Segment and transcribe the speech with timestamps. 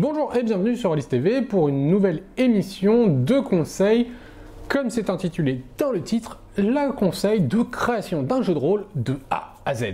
[0.00, 4.06] Bonjour et bienvenue sur Alice TV pour une nouvelle émission de conseils,
[4.68, 9.16] comme c'est intitulé dans le titre, la conseil de création d'un jeu de rôle de
[9.28, 9.86] A à Z.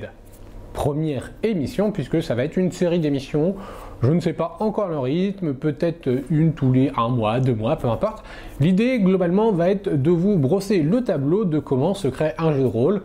[0.74, 3.54] Première émission puisque ça va être une série d'émissions,
[4.02, 7.76] je ne sais pas encore le rythme, peut-être une tous les un mois, deux mois,
[7.76, 8.26] peu importe.
[8.60, 12.60] L'idée globalement va être de vous brosser le tableau de comment se crée un jeu
[12.60, 13.00] de rôle,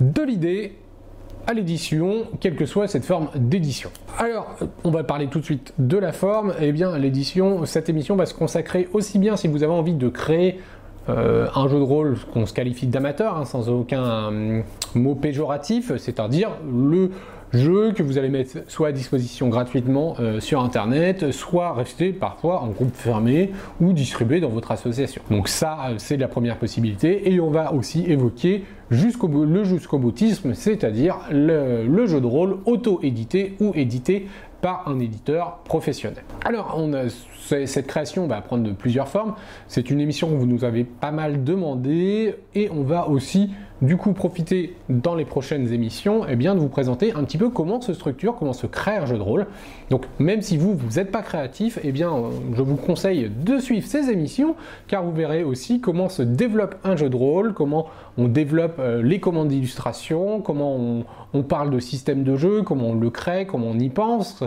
[0.00, 0.72] de l'idée
[1.46, 3.90] à l'édition, quelle que soit cette forme d'édition.
[4.18, 6.54] Alors, on va parler tout de suite de la forme.
[6.60, 10.08] Eh bien, l'édition, cette émission va se consacrer aussi bien si vous avez envie de
[10.08, 10.58] créer
[11.08, 14.62] euh, un jeu de rôle qu'on se qualifie d'amateur, hein, sans aucun euh,
[14.94, 17.10] mot péjoratif, c'est-à-dire le
[17.52, 22.62] jeu que vous allez mettre soit à disposition gratuitement euh, sur internet, soit rester parfois
[22.62, 25.22] en groupe fermé ou distribué dans votre association.
[25.30, 27.30] Donc ça, c'est la première possibilité.
[27.30, 33.56] Et on va aussi évoquer jusqu'au le jusqu'au boutisme, c'est-à-dire le, jeu de rôle auto-édité
[33.60, 34.28] ou édité
[34.60, 36.24] par un éditeur professionnel.
[36.44, 36.80] Alors,
[37.46, 39.34] cette création va prendre plusieurs formes.
[39.68, 43.50] C'est une émission que vous nous avez pas mal demandé et on va aussi
[43.84, 47.50] du coup profiter dans les prochaines émissions eh bien, de vous présenter un petit peu
[47.50, 49.46] comment se structure, comment se crée un jeu de rôle.
[49.90, 52.12] Donc même si vous, vous n'êtes pas créatif, eh bien,
[52.56, 54.56] je vous conseille de suivre ces émissions
[54.88, 59.02] car vous verrez aussi comment se développe un jeu de rôle, comment on développe euh,
[59.02, 61.04] les commandes d'illustration, comment
[61.34, 64.44] on parle de système de jeu, comment on le crée, comment on y pense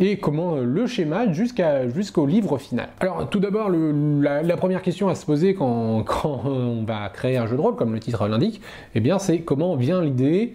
[0.00, 2.88] et comment euh, le schéma jusqu'au livre final.
[3.00, 6.04] Alors tout d'abord, la, première question à se poser quand,
[6.44, 8.60] on va créer un jeu de rôle, comme le titre l'indique,
[8.94, 10.54] eh bien c'est comment vient l'idée?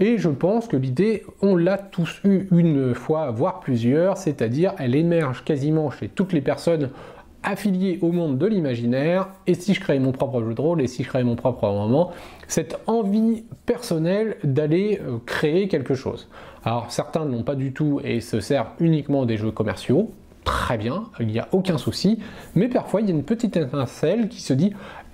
[0.00, 4.96] Et je pense que l'idée, on l'a tous eu une fois, voire plusieurs, c'est-à-dire elle
[4.96, 6.90] émerge quasiment chez toutes les personnes
[7.44, 10.86] affiliées au monde de l'imaginaire, et si je crée mon propre jeu de rôle, et
[10.86, 12.10] si je crée mon propre roman,
[12.48, 16.28] cette envie personnelle d'aller euh, créer quelque chose.
[16.64, 20.10] Alors certains n'ont pas du tout et se servent uniquement des jeux commerciaux,
[20.44, 22.18] très bien, il n'y a aucun souci,
[22.54, 24.72] mais parfois il y a une petite étincelle qui se dit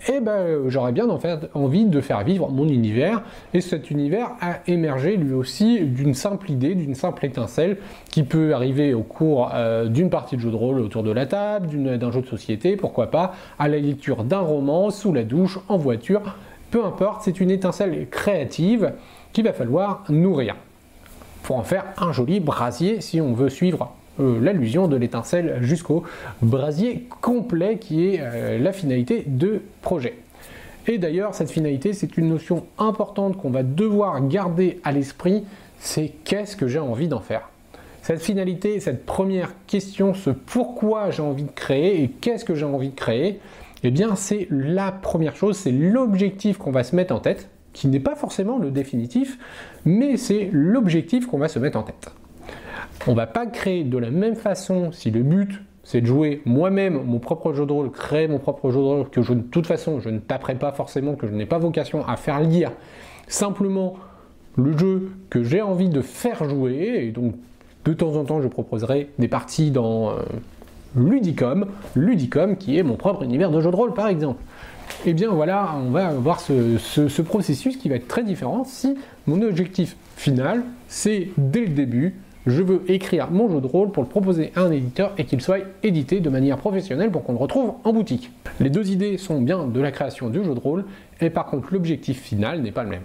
[0.09, 3.23] eh ben j'aurais bien en fait envie de faire vivre mon univers.
[3.53, 7.79] Et cet univers a émergé lui aussi d'une simple idée, d'une simple étincelle
[8.11, 11.27] qui peut arriver au cours euh, d'une partie de jeu de rôle autour de la
[11.27, 15.59] table, d'un jeu de société, pourquoi pas, à la lecture d'un roman, sous la douche,
[15.69, 16.23] en voiture,
[16.71, 18.93] peu importe, c'est une étincelle créative
[19.33, 20.55] qu'il va falloir nourrir
[21.43, 26.05] pour en faire un joli brasier si on veut suivre euh, l'allusion de l'étincelle jusqu'au
[26.43, 30.19] brasier complet qui est euh, la finalité de projet.
[30.87, 35.45] Et d'ailleurs, cette finalité, c'est une notion importante qu'on va devoir garder à l'esprit,
[35.79, 37.49] c'est qu'est-ce que j'ai envie d'en faire?
[38.03, 42.65] Cette finalité, cette première question, ce pourquoi j'ai envie de créer et qu'est-ce que j'ai
[42.65, 43.41] envie de créer,
[43.83, 47.89] eh bien c'est la première chose, c'est l'objectif qu'on va se mettre en tête qui
[47.89, 49.39] n'est pas forcément le définitif,
[49.85, 52.11] mais c'est l'objectif qu'on va se mettre en tête.
[53.07, 57.03] On va pas créer de la même façon si le but c'est de jouer moi-même
[57.05, 59.67] mon propre jeu de rôle, créer mon propre jeu de rôle que je, de toute
[59.67, 62.73] façon je ne taperai pas forcément, que je n'ai pas vocation à faire lire
[63.29, 63.97] simplement
[64.57, 67.35] le jeu que j'ai envie de faire jouer, et donc
[67.85, 70.17] de temps en temps je proposerai des parties dans euh,
[70.97, 71.67] Ludicom,
[71.97, 74.41] Ludicom qui est mon propre univers de jeu de rôle par exemple.
[75.07, 78.97] Eh bien voilà, on va voir ce, processus qui va être très différent si
[79.27, 84.03] mon objectif final, c'est dès le début, je veux écrire mon jeu de rôle pour
[84.03, 87.39] le proposer à un éditeur et qu'il soit édité de manière professionnelle pour qu'on le
[87.39, 88.31] retrouve en boutique.
[88.61, 90.85] Les deux idées sont bien de la création du jeu de rôle,
[91.21, 93.03] et par contre l'objectif final n'est pas le même.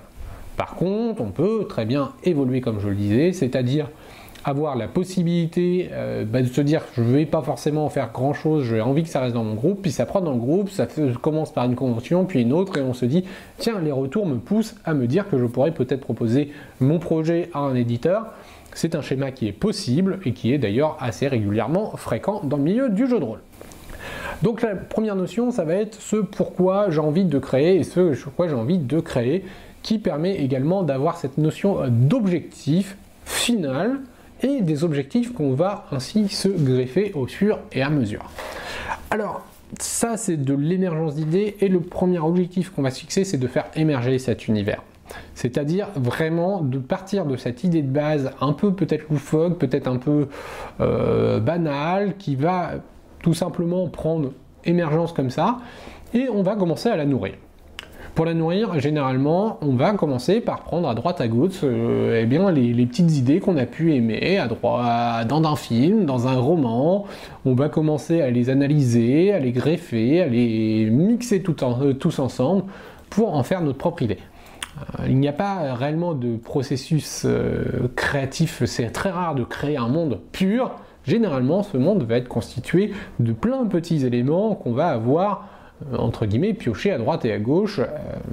[0.58, 3.90] Par contre, on peut très bien évoluer comme je le disais, c'est-à-dire
[4.46, 8.34] avoir la possibilité euh, bah, de se dire je ne vais pas forcément faire grand
[8.34, 10.70] chose, j'ai envie que ça reste dans mon groupe, puis ça prend dans le groupe,
[10.70, 10.88] ça
[11.22, 13.26] commence par une convention, puis une autre, et on se dit
[13.58, 17.50] tiens, les retours me poussent à me dire que je pourrais peut-être proposer mon projet
[17.54, 18.28] à un éditeur.
[18.76, 22.64] C'est un schéma qui est possible et qui est d'ailleurs assez régulièrement fréquent dans le
[22.64, 23.40] milieu du jeu de rôle.
[24.44, 28.14] Donc la première notion, ça va être ce pourquoi j'ai envie de créer et ce
[28.24, 29.46] pourquoi j'ai envie de créer,
[29.82, 34.02] qui permet également d'avoir cette notion d'objectif final
[34.46, 38.30] et des objectifs qu'on va ainsi se greffer au fur et à mesure.
[39.10, 39.44] Alors,
[39.80, 43.48] ça c'est de l'émergence d'idées et le premier objectif qu'on va se fixer c'est de
[43.48, 44.84] faire émerger cet univers.
[45.34, 49.98] C'est-à-dire vraiment de partir de cette idée de base un peu peut-être loufoque, peut-être un
[49.98, 50.28] peu
[50.80, 52.74] euh, banale, qui va
[53.22, 54.32] tout simplement prendre
[54.64, 55.60] émergence comme ça,
[56.14, 57.36] et on va commencer à la nourrir.
[58.16, 62.26] Pour la nourrir, généralement, on va commencer par prendre à droite à gauche euh, eh
[62.26, 66.38] bien, les, petites idées qu'on a pu aimer à droite, dans un film, dans un
[66.38, 67.08] roman.
[67.44, 72.64] On va commencer à les analyser, à les greffer, à les mixer euh, tous ensemble
[73.10, 74.20] pour en faire notre propre idée.
[74.78, 77.28] Euh, il n'y a pas réellement de processus
[77.98, 80.72] créatif, c'est très rare de créer un monde pur,
[81.04, 85.50] généralement ce monde va être constitué de plein de petits éléments qu'on va avoir
[85.98, 87.80] entre guillemets piochés à droite et à gauche.
[87.80, 87.86] Euh,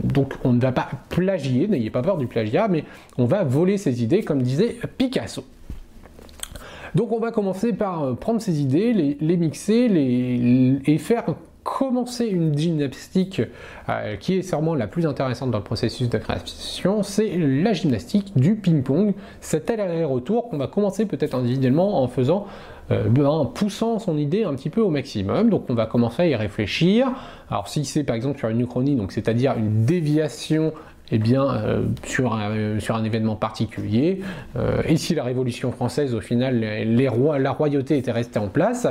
[0.03, 2.85] donc on ne va pas plagier, n'ayez pas peur du plagiat, mais
[3.19, 5.45] on va voler ses idées comme disait Picasso.
[6.95, 11.25] Donc on va commencer par euh, prendre ces idées, les, mixer les, et faire
[11.65, 13.41] commencer une gymnastique
[13.89, 18.33] euh, qui est sûrement la plus intéressante dans le processus de création, c'est la gymnastique
[18.37, 22.47] du ping-pong, cet aller-retour qu'on va commencer peut-être individuellement en faisant,
[22.93, 25.51] euh, poussant son idée un petit peu au maximum.
[25.51, 27.09] Donc on va commencer à y réfléchir.
[27.51, 30.73] Alors si c'est par exemple sur une uchronie, donc c'est-à-dire une déviation
[31.11, 34.23] eh bien, euh, sur, un, sur, un, événement particulier.
[34.87, 38.87] et si la Révolution française, au final, les rois, la royauté était restée en place,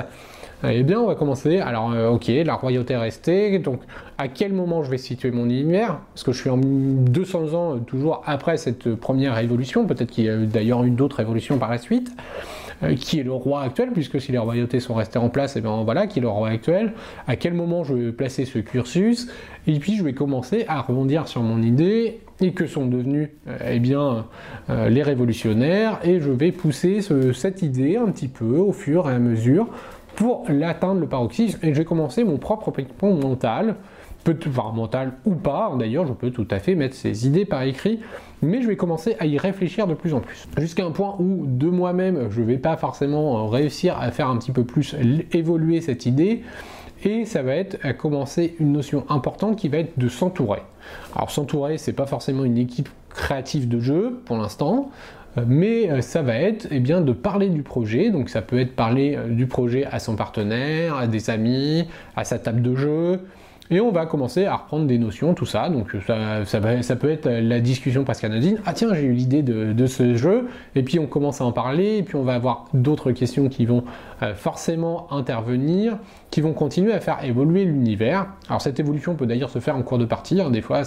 [0.64, 1.60] eh bien, on va commencer.
[1.60, 3.58] Alors, euh, ok, la royauté est restée.
[3.60, 3.82] Donc,
[4.18, 6.00] à quel moment je vais situer mon univers?
[6.14, 9.88] Parce que je suis en 200 ans, euh, toujours après cette première révolution.
[9.88, 12.12] Peut-être qu'il y a d'ailleurs eu d'autres révolutions par la suite.
[12.84, 15.60] Euh, qui est le roi actuel Puisque si les royautés sont restées en place, et
[15.60, 16.94] eh bien voilà, qui est le roi actuel.
[17.28, 19.28] À quel moment je vais placer ce cursus?
[19.68, 23.30] Et puis, je vais commencer à rebondir sur mon idée et que sont devenus
[23.68, 24.26] eh bien,
[24.68, 27.02] les révolutionnaires, et je vais pousser
[27.34, 29.68] cette idée un petit peu au fur et à mesure
[30.16, 31.60] pour l'atteindre le paroxysme.
[31.64, 33.76] Et j'ai commencé mon propre ping mental,
[34.24, 37.64] peut, enfin mental ou pas, d'ailleurs je peux tout à fait mettre ces idées par
[37.64, 38.00] écrit,
[38.42, 40.48] mais je vais commencer à y réfléchir de plus en plus.
[40.58, 44.38] Jusqu'à un point où de moi-même je ne vais pas forcément réussir à faire un
[44.38, 44.96] petit peu plus
[45.32, 46.44] évoluer cette idée,
[47.04, 50.62] et ça va être à commencer une notion importante qui va être de s'entourer.
[51.16, 54.92] Alors s'entourer, c'est pas forcément une équipe créative de jeu pour l'instant,
[55.38, 58.60] euh, mais euh, ça va être eh bien, de parler du projet, donc ça peut
[58.60, 62.76] être parler euh, du projet à son partenaire, à des amis, à sa table de
[62.76, 63.22] jeu,
[63.72, 65.70] et on va commencer à reprendre des notions, tout ça.
[65.70, 68.60] Donc ça, ça, peut être la discussion parce canadienne.
[68.66, 70.50] Ah tiens, j'ai eu l'idée de, ce jeu.
[70.76, 71.98] Et puis on commence à en parler.
[71.98, 73.86] Et puis on va avoir d'autres questions qui vont
[74.22, 75.98] euh, forcément intervenir,
[76.32, 78.28] qui vont continuer à faire évoluer l'univers.
[78.50, 80.42] Alors cette évolution peut d'ailleurs se faire en cours de partie.
[80.42, 80.50] Hein.
[80.50, 80.82] Des fois,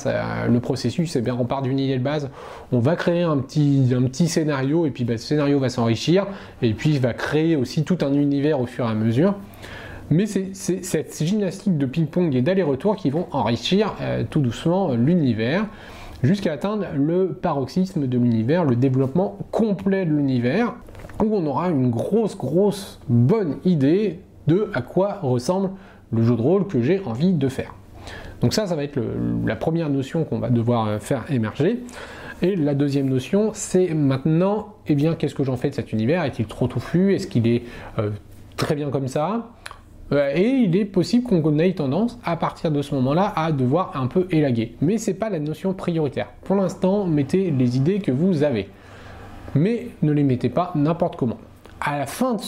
[0.47, 2.29] le processus, c'est bien, on part d'une idée de base.
[2.71, 4.85] On va créer un petit, un petit scénario.
[4.85, 6.27] Et puis bah, ce scénario va s'enrichir.
[6.61, 9.35] Et puis il va créer aussi tout un univers au fur et à mesure.
[10.11, 15.67] Mais c'est cette gymnastique de ping-pong et d'aller-retour qui vont enrichir euh, tout doucement l'univers
[16.23, 20.75] jusqu'à atteindre le paroxysme de l'univers, le développement complet de l'univers,
[21.23, 25.71] où on aura une grosse, grosse, bonne idée de à quoi ressemble
[26.13, 27.75] le jeu de rôle que j'ai envie de faire.
[28.41, 29.01] Donc ça, ça va être
[29.47, 31.81] la première notion qu'on va devoir euh, faire émerger.
[32.43, 36.25] Et la deuxième notion, c'est maintenant, eh bien, qu'est-ce que j'en fais de cet univers?
[36.25, 37.15] Est-il trop touffu?
[37.15, 37.63] Est-ce qu'il est,
[37.99, 38.11] euh,
[38.57, 39.51] très bien comme ça?
[40.15, 44.07] Et il est possible qu'on ait tendance à partir de ce moment-là à devoir un
[44.07, 44.75] peu élaguer.
[44.81, 46.29] Mais ce n'est pas la notion prioritaire.
[46.45, 48.69] Pour l'instant, mettez les idées que vous avez.
[49.55, 51.39] Mais ne les mettez pas n'importe comment.
[51.81, 52.41] À la fin de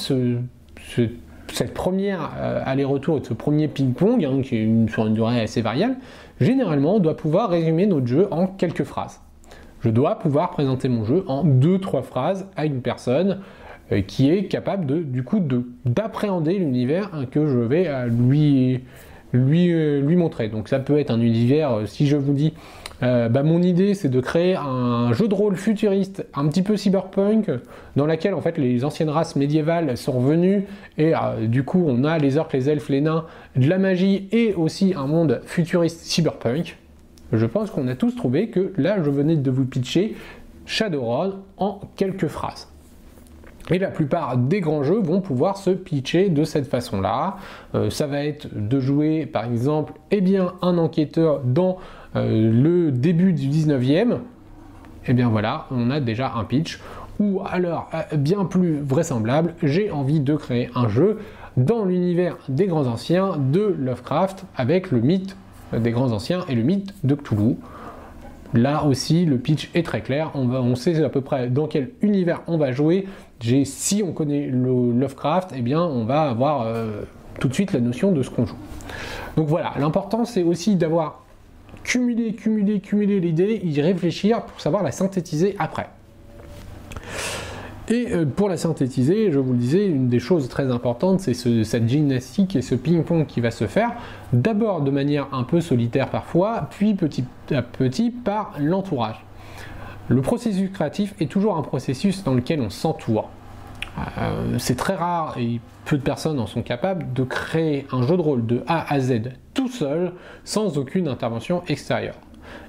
[1.53, 5.41] cette première euh, aller-retour, de ce premier ping-pong, hein, qui est une, sur une durée
[5.41, 5.97] assez variable,
[6.41, 9.21] généralement on doit pouvoir résumer notre jeu en quelques phrases.
[9.81, 13.66] Je dois pouvoir présenter mon jeu en deux, trois phrases à une personne euh,
[14.07, 15.41] qui est capable de, du coup
[15.85, 18.81] d'appréhender l'univers que je vais euh, lui,
[19.33, 20.49] lui, euh, lui montrer.
[20.49, 22.53] Donc ça peut être un univers, si je vous dis,
[23.01, 27.51] bah, mon idée c'est de créer un jeu de rôle futuriste, un petit peu cyberpunk,
[27.95, 30.65] dans lequel en fait les anciennes races médiévales sont revenues
[30.97, 31.13] et
[31.43, 34.95] du coup on a les orques, les elfes, les nains, de la magie et aussi
[34.97, 36.79] un monde futuriste cyberpunk.
[37.33, 40.17] Je pense qu'on a tous trouvé que là je venais de vous pitcher
[40.65, 42.69] Shadowrun en quelques phrases.
[43.71, 47.37] Et la plupart des grands jeux vont pouvoir se pitcher de cette façon-là.
[47.75, 51.79] Euh, ça va être de jouer par exemple eh bien, un enquêteur dans
[52.15, 54.13] euh, le début du 19e.
[54.13, 56.81] Et eh bien voilà, on a déjà un pitch.
[57.19, 61.19] Ou alors, euh, bien plus vraisemblable, j'ai envie de créer un jeu
[61.57, 65.37] dans l'univers des grands anciens de Lovecraft avec le mythe
[65.73, 67.57] des grands anciens et le mythe de Cthulhu.
[68.55, 70.31] Là aussi, le pitch est très clair.
[70.35, 73.07] On, sait à peu près dans quel univers on va jouer
[73.41, 77.03] si on connaît le Lovecraft, eh bien, on va avoir euh,
[77.41, 78.57] tout de suite la notion de ce qu'on joue.
[79.37, 81.23] Donc voilà, l'important c'est aussi d'avoir
[81.85, 85.89] cumulé, cumulé, cumulé l'idée, y réfléchir pour savoir la synthétiser après.
[87.89, 91.35] Et euh, pour la synthétiser, je vous le disais, une des choses très importantes, c'est
[91.35, 93.93] cette gymnastique et ce ping-pong qui va se faire,
[94.33, 99.26] d'abord de manière un peu solitaire parfois, puis petit à petit par l'entourage.
[100.09, 103.29] Le processus créatif est toujours un processus dans lequel on s'entoure.
[104.19, 108.17] Euh, c'est très rare et peu de personnes en sont capables de créer un jeu
[108.17, 110.13] de rôle de A à Z tout seul
[110.45, 112.17] sans aucune intervention extérieure.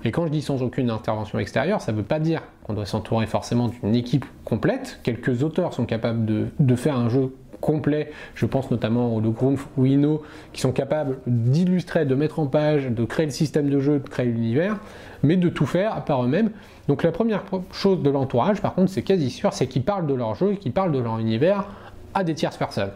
[0.03, 2.85] Et quand je dis sans aucune intervention extérieure, ça ne veut pas dire qu'on doit
[2.85, 4.99] s'entourer forcément d'une équipe complète.
[5.03, 9.85] Quelques auteurs sont capables de, faire un jeu complets, je pense notamment au Grunf ou
[9.85, 10.23] Inno,
[10.53, 14.07] qui sont capables d'illustrer, de mettre en page, de créer le système de jeu, de
[14.07, 14.77] créer l'univers,
[15.23, 16.51] mais de tout faire par eux-mêmes.
[16.87, 20.13] Donc la première chose de l'entourage, par contre, c'est quasi sûr, c'est qu'ils parlent de
[20.13, 21.67] leur jeu, qu'ils parlent de leur univers
[22.13, 22.91] à des tierces personnes.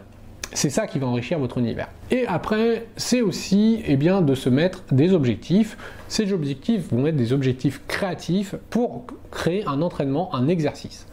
[0.53, 1.87] C'est ça qui va enrichir votre univers.
[2.09, 5.77] Et après, c'est aussi eh bien, de se mettre des objectifs.
[6.09, 11.07] Ces objectifs vont être des objectifs créatifs pour créer un entraînement, un exercice.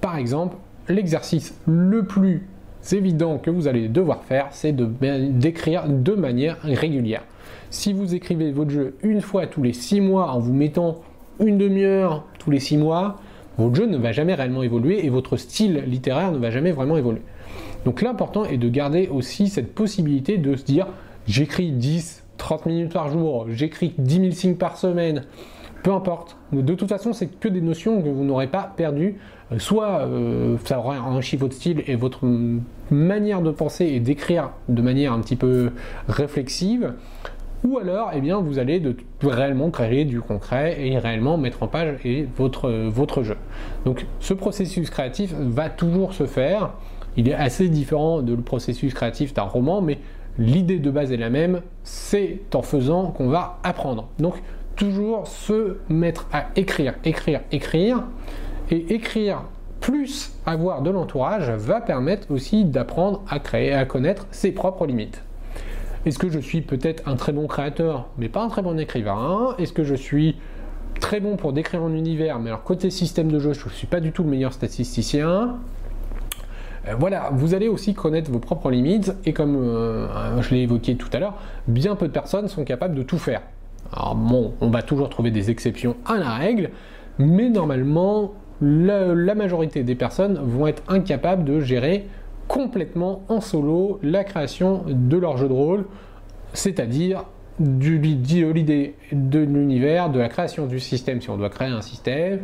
[0.00, 0.56] Par exemple,
[0.88, 2.46] l'exercice le plus
[2.92, 7.24] évident que vous allez devoir faire, c'est d'écrire de manière régulière.
[7.70, 11.00] Si vous écrivez votre jeu une fois tous les six mois en vous mettant
[11.40, 13.16] une demi-heure tous les six mois,
[13.58, 16.96] votre jeu ne va jamais réellement évoluer et votre style littéraire ne va jamais vraiment
[16.96, 17.22] évoluer.
[17.84, 20.86] Donc l'important est de garder aussi cette possibilité de se dire
[21.26, 25.24] j'écris 10, 30 minutes par jour, j'écris 10 000 signes par semaine,
[25.84, 26.36] peu importe.
[26.52, 29.16] De toute façon, c'est que des notions que vous n'aurez pas perdues.
[29.52, 32.26] Euh, soit euh, ça aura enrichi votre style et votre
[32.90, 35.70] manière de penser et d'écrire de manière un petit peu
[36.08, 36.94] réflexive,
[37.64, 41.68] ou alors eh bien, vous allez de, réellement créer du concret et réellement mettre en
[41.68, 43.36] page et votre, votre jeu.
[43.84, 46.72] Donc ce processus créatif va toujours se faire
[47.16, 49.98] il est assez différent de le processus créatif d'un roman, mais
[50.38, 54.08] l'idée de base est la même, c'est en faisant qu'on va apprendre.
[54.18, 54.34] Donc
[54.76, 58.04] toujours se mettre à écrire, écrire, écrire,
[58.70, 59.42] et écrire
[59.80, 65.22] plus avoir de l'entourage va permettre aussi d'apprendre à créer, à connaître ses propres limites.
[66.06, 69.54] Est-ce que je suis peut-être un très bon créateur, mais pas un très bon écrivain?
[69.58, 70.36] Est-ce que je suis
[71.00, 73.86] très bon pour décrire un univers, mais alors côté système de jeu, je ne suis
[73.86, 75.58] pas du tout le meilleur statisticien?
[76.88, 80.96] Euh, voilà, vous allez aussi connaître vos propres limites et comme euh, je l'ai évoqué
[80.96, 81.34] tout à l'heure,
[81.68, 83.42] bien peu de personnes sont capables de tout faire.
[83.96, 86.70] Alors bon, on va toujours trouver des exceptions à la règle,
[87.18, 92.06] mais normalement, la, majorité des personnes vont être incapables de gérer
[92.48, 95.84] complètement en solo la création de leur jeu de rôle,
[96.52, 97.24] c'est-à-dire
[97.60, 97.90] de
[98.52, 102.40] l'idée de l'univers, de la création du système si on doit créer un système,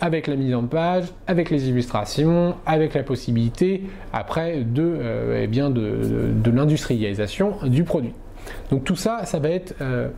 [0.00, 5.46] avec la mise en page, avec les illustrations, avec la possibilité après de, euh, eh
[5.46, 8.12] bien de, l'industrialisation du produit.
[8.70, 10.08] Donc tout ça, ça va être euh,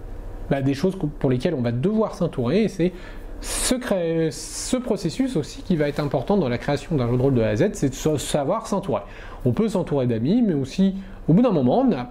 [0.53, 2.93] bah, des choses pour lesquelles on va devoir s'entourer et c'est
[3.41, 3.75] ce,
[4.31, 7.41] ce, processus aussi qui va être important dans la création d'un jeu de rôle de
[7.41, 9.01] A à Z, c'est de savoir s'entourer.
[9.47, 10.95] On peut s'entourer d'amis, mais aussi
[11.27, 12.11] au bout d'un moment, on a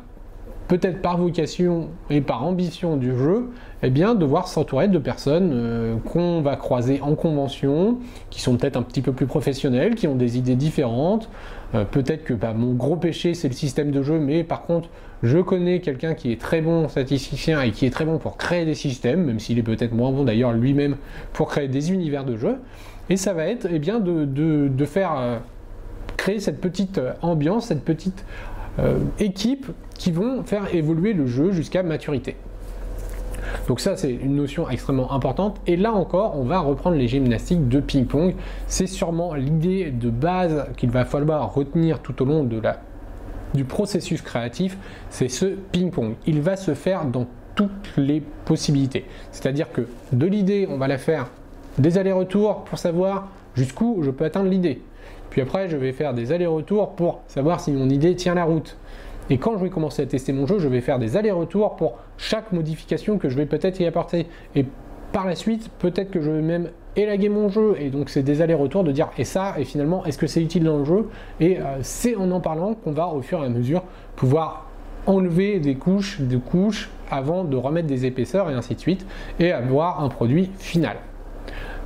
[0.68, 3.52] peut-être par vocation et par ambition du jeu,
[3.84, 8.00] eh devoir s'entourer de personnes euh, qu'on va croiser en convention,
[8.32, 11.30] qui sont peut-être un petit peu plus professionnelles, qui ont des idées différentes.
[11.76, 14.90] Euh, peut-être que bah, mon gros péché, c'est le système de jeu, mais par contre,
[15.24, 18.66] je connais quelqu'un qui est très bon statisticien et qui est très bon pour créer
[18.66, 20.96] des systèmes, même s'il est peut-être moins bon d'ailleurs lui-même
[21.34, 22.58] pour créer des univers de jeu.
[23.10, 25.38] Et ça va être eh bien, de, faire euh,
[26.18, 28.26] créer cette petite ambiance, cette petite
[29.20, 32.36] équipe qui vont faire évoluer le jeu jusqu'à maturité.
[33.68, 35.62] Donc ça, c'est une notion extrêmement importante.
[35.68, 38.36] Et là encore, on va reprendre les gymnastiques de ping-pong.
[38.68, 42.82] C'est sûrement l'idée de base qu'il va falloir retenir tout au long de la,
[43.54, 44.78] du processus créatif,
[45.10, 46.16] c'est ce ping-pong.
[46.26, 49.06] Il va se faire dans toutes les possibilités.
[49.32, 51.30] C'est-à-dire que de l'idée, on va la faire
[51.78, 54.82] des allers-retours pour savoir jusqu'où je peux atteindre l'idée.
[55.30, 58.78] Puis après, je vais faire des allers-retours pour savoir si mon idée tient la route.
[59.30, 62.00] Et quand je vais commencer à tester mon jeu, je vais faire des allers-retours pour
[62.18, 64.28] chaque modification que je vais peut-être y apporter.
[64.56, 64.66] Et
[65.14, 67.76] par la suite, peut-être que je vais même élaguer mon jeu.
[67.80, 70.64] Et donc, c'est des allers-retours de dire, et ça, et finalement, est-ce que c'est utile
[70.64, 71.10] dans le jeu?
[71.40, 73.84] Et euh, c'est en en parlant qu'on va, au fur et à mesure,
[74.16, 74.68] pouvoir
[75.08, 79.06] enlever des couches, des couches, avant de remettre des épaisseurs et ainsi de suite,
[79.40, 80.98] et avoir un produit final.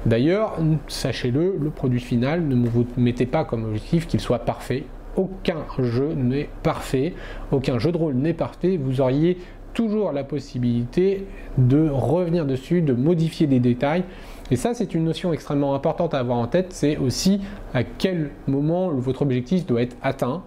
[0.06, 0.58] D'ailleurs,
[0.88, 4.84] sachez-le, le produit final, ne vous mettez pas comme objectif qu'il soit parfait
[5.16, 7.14] aucun jeu n'est parfait,
[7.52, 9.38] aucun jeu de rôle n'est parfait, vous auriez
[9.76, 11.28] toujours la possibilité
[11.60, 14.04] de revenir dessus, de modifier des détails.
[14.50, 17.42] Et ça, c'est une notion extrêmement importante à avoir en tête, c'est aussi
[17.76, 20.42] à quel moment votre objectif doit être atteint.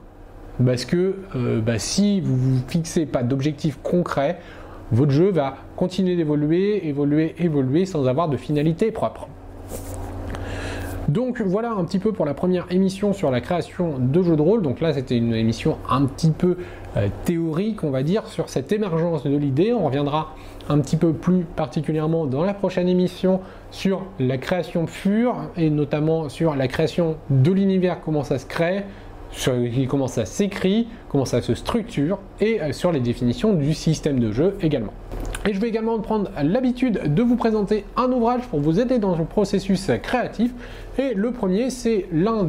[0.65, 4.39] Parce que euh, bah, si vous ne vous fixez pas d'objectif concret,
[4.91, 9.29] votre jeu va continuer d'évoluer, évoluer, évoluer sans avoir de finalité propre.
[11.09, 14.43] Donc voilà un petit peu pour la première émission sur la création de jeux de
[14.43, 14.61] rôle.
[14.61, 16.59] Donc là c'était une émission un petit peu
[16.97, 19.73] euh, théorique on va dire sur cette émergence de l'idée.
[19.73, 20.35] On reviendra
[20.69, 26.29] un petit peu plus particulièrement dans la prochaine émission sur la création pure et notamment
[26.29, 28.85] sur la création de l'univers, comment ça se crée,
[29.31, 29.53] sur
[29.89, 34.33] comment ça s'écrit, comment ça se structure et euh, sur les définitions du système de
[34.33, 34.93] jeu également.
[35.47, 39.17] Et je vais également prendre l'habitude de vous présenter un ouvrage pour vous aider dans
[39.17, 40.53] le processus créatif.
[40.99, 42.49] Et le premier, c'est l'un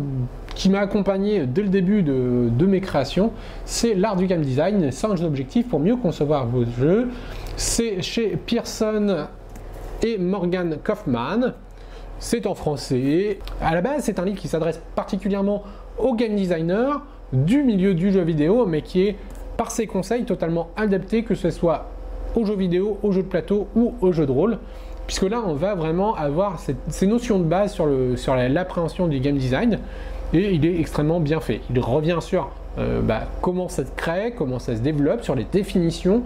[0.55, 3.31] qui m'a accompagné dès le début de, mes créations,
[3.63, 7.07] c'est l'art du game design, 5 objectifs pour mieux concevoir vos jeux.
[7.55, 9.27] C'est chez Pearson
[10.03, 11.53] et Morgan Kaufman.
[12.19, 13.39] C'est en français.
[13.61, 15.63] À la base, c'est un livre qui s'adresse particulièrement
[16.15, 16.97] game designers
[17.33, 19.15] du milieu du jeu vidéo, mais qui est
[19.57, 21.89] par ses conseils totalement adapté, que ce soit
[22.35, 24.57] aux jeux vidéo, aux jeux de plateau ou aux jeux de rôle.
[25.05, 29.79] Puisque là, on va vraiment avoir ces notions de base sur l'appréhension du game design
[30.33, 31.61] et il est extrêmement bien fait.
[31.71, 35.45] Il revient sur euh, bah, comment ça se crée, comment ça se développe, sur les
[35.45, 36.23] définitions.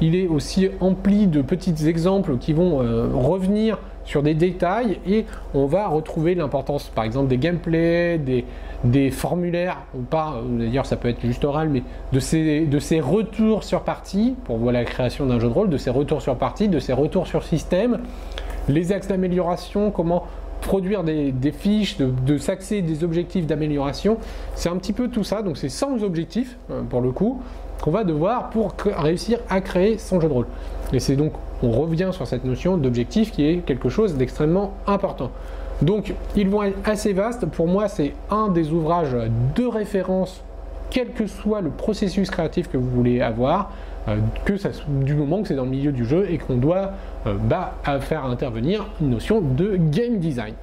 [0.00, 5.26] Il est aussi empli de petits exemples qui vont euh, revenir sur des détails et
[5.52, 11.08] on va retrouver l'importance par exemple des gameplays, des, formulaires, ou pas, d'ailleurs ça peut
[11.08, 15.38] être juste oral, mais de ces, de retours sur partie, pour voir la création d'un
[15.38, 17.98] jeu de rôle, de ces retours sur partie, de ces retours sur système,
[18.68, 20.24] les axes d'amélioration, comment
[20.62, 24.16] produire des, fiches, de, s'axer des objectifs d'amélioration.
[24.54, 27.40] C'est un petit peu tout ça, donc c'est 100 objectifs euh, pour le coup
[27.80, 30.46] qu'on va devoir pour réussir à créer son jeu de rôle.
[30.92, 35.30] Et c'est donc, on revient sur cette notion d'objectif qui est quelque chose d'extrêmement important.
[35.82, 37.46] Donc, ils vont être assez vastes.
[37.46, 39.16] Pour moi, c'est un des ouvrages
[39.54, 40.42] de référence,
[40.90, 43.70] quel que soit le processus créatif que vous voulez avoir.
[44.08, 44.16] Euh,
[44.46, 44.54] que
[45.04, 46.92] du moment que c'est dans le milieu du jeu et qu'on doit
[47.26, 50.54] euh, bah, faire intervenir une notion de game design.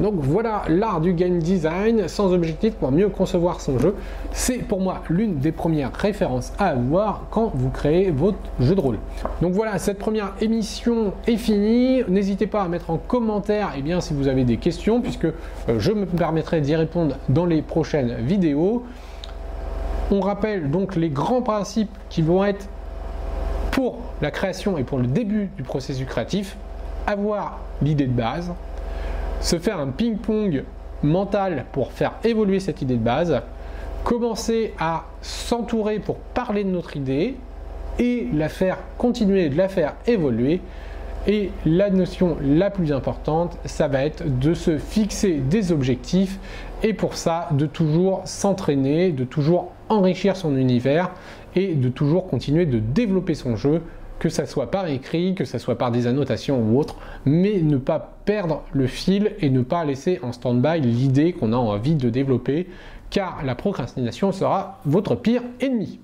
[0.00, 3.94] Donc voilà l'art du game design sans objectif pour mieux concevoir son jeu.
[4.32, 8.80] C'est pour moi l'une des premières références à avoir quand vous créez votre jeu de
[8.80, 8.98] rôle.
[9.40, 12.02] Donc voilà, cette première émission est finie.
[12.08, 15.32] N'hésitez pas à mettre en commentaire eh si vous avez des questions puisque euh,
[15.78, 18.84] je me permettrai d'y répondre dans les prochaines vidéos.
[20.10, 22.68] On rappelle donc les grands principes qui vont être
[23.70, 26.56] pour la création et pour le début du processus créatif.
[27.06, 28.52] Avoir l'idée de base,
[29.40, 30.64] se faire un ping-pong
[31.02, 33.40] mental pour faire évoluer cette idée de base,
[34.04, 37.36] commencer à s'entourer pour parler de notre idée
[37.98, 40.60] et la faire continuer, de la faire évoluer.
[41.26, 46.38] Et la notion la plus importante, ça va être de se fixer des objectifs
[46.82, 51.10] et pour ça, de toujours s'entraîner, de toujours enrichir son univers
[51.56, 53.80] et de toujours continuer de développer son jeu,
[54.18, 57.76] que ça soit par écrit, que ça soit par des annotations ou autre, mais ne
[57.76, 62.08] pas perdre le fil et ne pas laisser en stand-by l'idée qu'on a envie de
[62.10, 62.68] développer,
[63.10, 66.00] car la procrastination sera votre pire ennemi.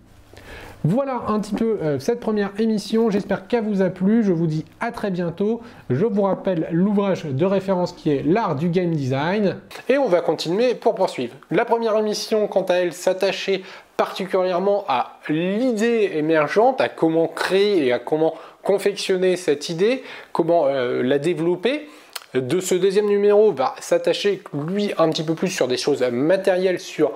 [0.83, 3.11] Voilà un petit peu euh, cette première émission.
[3.11, 4.25] J'espère qu'elle vous a plu.
[4.25, 5.61] Je vous dis à très bientôt.
[5.91, 9.57] Je vous rappelle l'ouvrage de référence qui est L'art du game design.
[9.91, 11.35] Et on va continuer pour poursuivre.
[11.51, 13.61] La première émission, quant à elle, s'attachait
[14.01, 21.03] particulièrement à l'idée émergente, à comment créer et à comment confectionner cette idée, comment euh,
[21.03, 21.87] la développer.
[22.33, 26.81] De ce deuxième numéro va s'attacher lui un petit peu plus sur des choses matérielles,
[26.81, 27.13] sur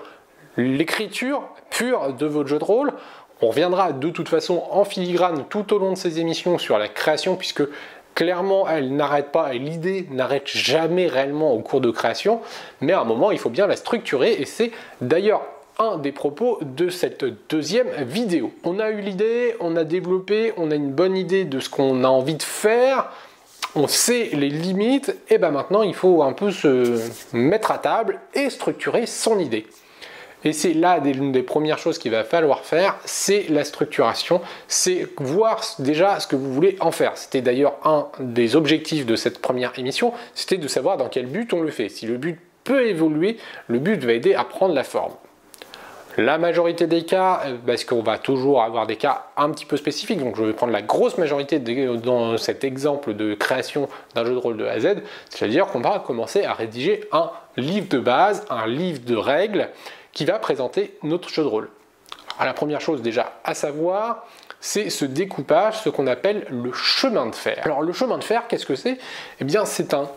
[0.59, 2.93] l'écriture pure de votre jeu de rôle.
[3.41, 6.89] On reviendra de toute façon en filigrane tout au long de ces émissions sur la
[6.89, 7.63] création puisque
[8.15, 12.43] clairement elle n'arrête pas et l'idée n'arrête jamais réellement au cours de création
[12.83, 14.71] mais à un moment il faut bien la structurer et c'est
[15.01, 15.41] d'ailleurs
[15.79, 18.53] un des propos de cette deuxième vidéo.
[18.65, 22.05] On a eu l'idée, on a développé, on a une bonne idée de ce qu'on
[22.05, 23.11] a envie de faire,
[23.75, 27.01] on sait les limites, et ben maintenant il faut un peu se
[27.33, 29.67] mettre à table et structurer son idée.
[30.45, 35.09] Et c'est là l'une des premières choses qu'il va falloir faire, c'est la structuration, c'est
[35.17, 37.17] voir déjà ce que vous voulez en faire.
[37.17, 41.53] C'était d'ailleurs un des objectifs de cette première émission, c'était de savoir dans quel but
[41.55, 41.89] on le fait.
[41.89, 45.15] Si le but peut évoluer, le but va aider à prendre la forme.
[46.17, 49.77] La majorité des cas, euh, parce qu'on va toujours avoir des cas un petit peu
[49.77, 54.33] spécifiques, donc je vais prendre la grosse majorité dans cet exemple de création d'un jeu
[54.33, 57.99] de rôle de A à Z, c'est-à-dire qu'on va commencer à rédiger un livre de
[57.99, 59.69] base, un livre de règles
[60.13, 61.69] qui va présenter notre jeu de rôle.
[62.39, 64.27] Alors, la première chose déjà à savoir,
[64.61, 67.61] c'est ce découpage, ce qu'on appelle le chemin de fer.
[67.65, 68.99] Alors le chemin de fer, qu'est-ce que c'est?
[69.41, 70.09] Eh bien c'est un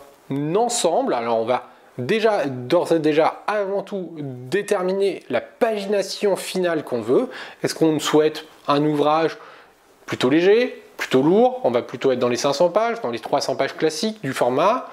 [0.54, 7.00] ensemble, alors on va déjà, d'ores et déjà, avant tout, déterminer la pagination finale qu'on
[7.00, 7.28] veut.
[7.62, 9.36] Est-ce qu'on souhaite un ouvrage
[10.06, 11.60] plutôt léger, plutôt lourd?
[11.64, 14.86] On va plutôt être dans les 500 pages, dans les 300 pages classiques du format.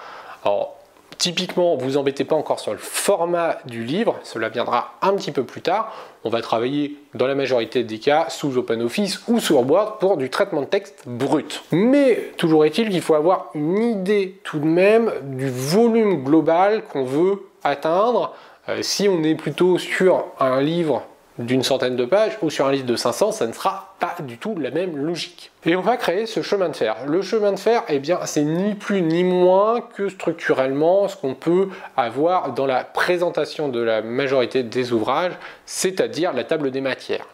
[1.18, 5.44] Typiquement, vous embêtez pas encore sur le format du livre, cela viendra un petit peu
[5.44, 5.94] plus tard.
[6.24, 10.30] On va travailler dans la majorité des cas sous OpenOffice ou sur Word pour du
[10.30, 11.64] traitement de texte brut.
[11.72, 17.06] Mais toujours est-il qu'il faut avoir une idée tout de même du volume global qu'on
[17.06, 18.34] veut atteindre.
[18.70, 21.04] Euh, si on est plutôt sur un livre
[21.38, 24.38] d'une centaine de pages ou sur un livre de 500, ça ne sera pas du
[24.38, 25.52] tout la même logique.
[25.66, 26.96] Et on va créer ce chemin de fer.
[27.08, 31.36] Le chemin de fer, eh bien, c'est ni plus ni moins que structurellement ce qu'on
[31.36, 35.34] peut avoir dans la présentation de la majorité des ouvrages,
[35.66, 37.28] c'est-à-dire la table des matières.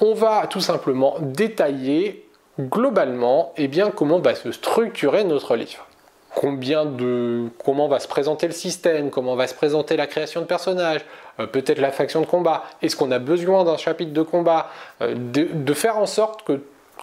[0.00, 2.26] On va tout simplement détailler
[2.58, 5.86] globalement eh bien, comment va se structurer notre livre
[6.34, 10.46] combien de comment va se présenter le système, comment va se présenter la création de
[10.46, 11.04] personnages,
[11.40, 12.64] euh, peut-être la faction de combat.
[12.82, 16.60] Est-ce qu'on a besoin d'un chapitre de combat euh, de, faire en sorte que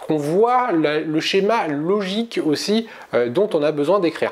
[0.07, 4.31] qu'on voit le schéma logique aussi euh, dont on a besoin d'écrire?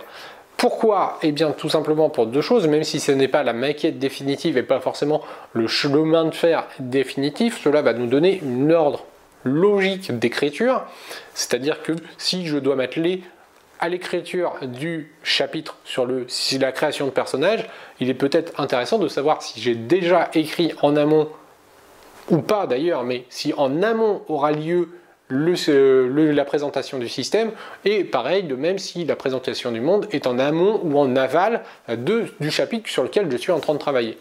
[0.57, 1.19] Pourquoi?
[1.21, 4.57] Eh bien tout simplement pour deux choses, même si ce n'est pas la maquette définitive
[4.57, 5.21] et pas forcément
[5.53, 9.05] le chemin de fer définitif, cela va nous donner une ordre
[9.43, 10.83] logique d'écriture,
[11.35, 13.21] c'est-à-dire que si je dois m'atteler
[13.79, 16.27] à l'écriture du chapitre sur le,
[16.59, 17.67] la création de personnages,
[17.99, 21.29] il est peut-être intéressant de savoir si j'ai déjà écrit en amont,
[22.29, 24.89] ou pas d'ailleurs, mais si en amont aura lieu
[25.29, 27.51] la présentation du système,
[27.85, 31.63] et pareil, de même si la présentation du monde est en amont ou en aval
[31.89, 34.17] de, du chapitre sur lequel je suis en train de travailler.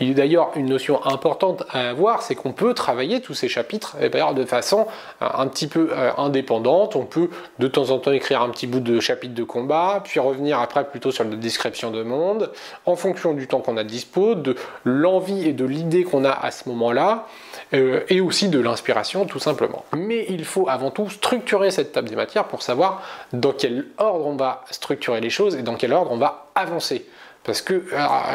[0.00, 3.48] Il y a d'ailleurs une notion importante à avoir, c'est qu'on peut travailler tous ces
[3.48, 4.86] chapitres eh de façon
[5.20, 6.96] euh, un petit peu euh, indépendante.
[6.96, 10.18] On peut de temps en temps écrire un petit bout de chapitre de combat, puis
[10.18, 12.50] revenir après plutôt sur la description de monde,
[12.86, 16.50] en fonction du temps qu'on a dispo, de l'envie et de l'idée qu'on a à
[16.50, 17.26] ce moment-là,
[17.74, 19.84] euh, et aussi de l'inspiration tout simplement.
[19.94, 23.02] Mais il faut avant tout structurer cette table des matières pour savoir
[23.34, 27.04] dans quel ordre on va structurer les choses et dans quel ordre on va avancer.
[27.44, 27.84] Parce que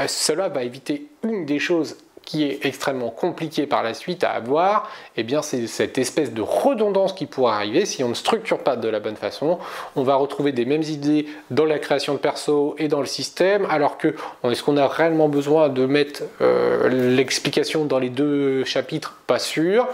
[0.08, 4.89] cela va éviter une des choses qui est extrêmement compliqué par la suite à avoir,
[5.15, 8.76] eh bien c'est cette espèce de redondance qui pourrait arriver si on ne structure pas
[8.76, 9.60] de la bonne façon.
[9.96, 13.68] On va retrouver des mêmes idées dans la création de perso et dans le système,
[13.70, 19.18] alors que est-ce qu'on a réellement besoin de mettre euh, l'explication dans les deux chapitres?
[19.28, 19.88] Pas sûr.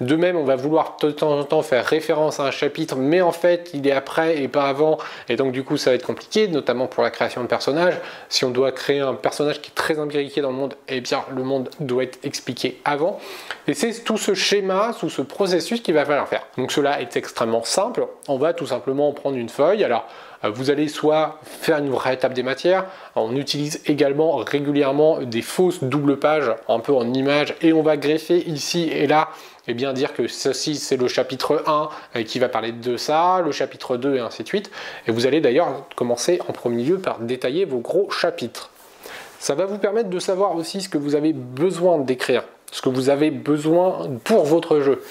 [0.00, 3.20] De même, on va vouloir de temps en temps faire référence à un chapitre, mais
[3.20, 6.06] en fait, il est après et pas avant, et donc du coup, ça va être
[6.06, 7.94] compliqué, notamment pour la création de personnages.
[8.28, 11.24] Si on doit créer un personnage qui est très imbriqué dans le monde, eh bien,
[11.34, 13.18] le monde doit être expliqué avant.
[13.66, 16.46] Et c'est tout ce schéma, tout ce processus qu'il va falloir faire.
[16.58, 18.06] Donc cela est extrêmement simple.
[18.28, 19.84] On va tout simplement prendre une feuille.
[19.84, 20.06] Alors,
[20.44, 25.42] euh, vous allez soit faire une vraie table des matières, on utilise également régulièrement des
[25.42, 29.28] fausses doubles pages, un peu en image, et on va greffer ici et là
[29.68, 33.40] eh bien dire que ceci c'est le chapitre 1 euh, qui va parler de ça,
[33.44, 34.70] le chapitre 2 et ainsi de suite.
[35.06, 38.70] Et vous allez d'ailleurs commencer en premier lieu par détailler vos gros chapitres.
[39.38, 42.88] Ça va vous permettre de savoir aussi ce que vous avez besoin d'écrire, ce que
[42.88, 45.02] vous avez besoin pour votre jeu.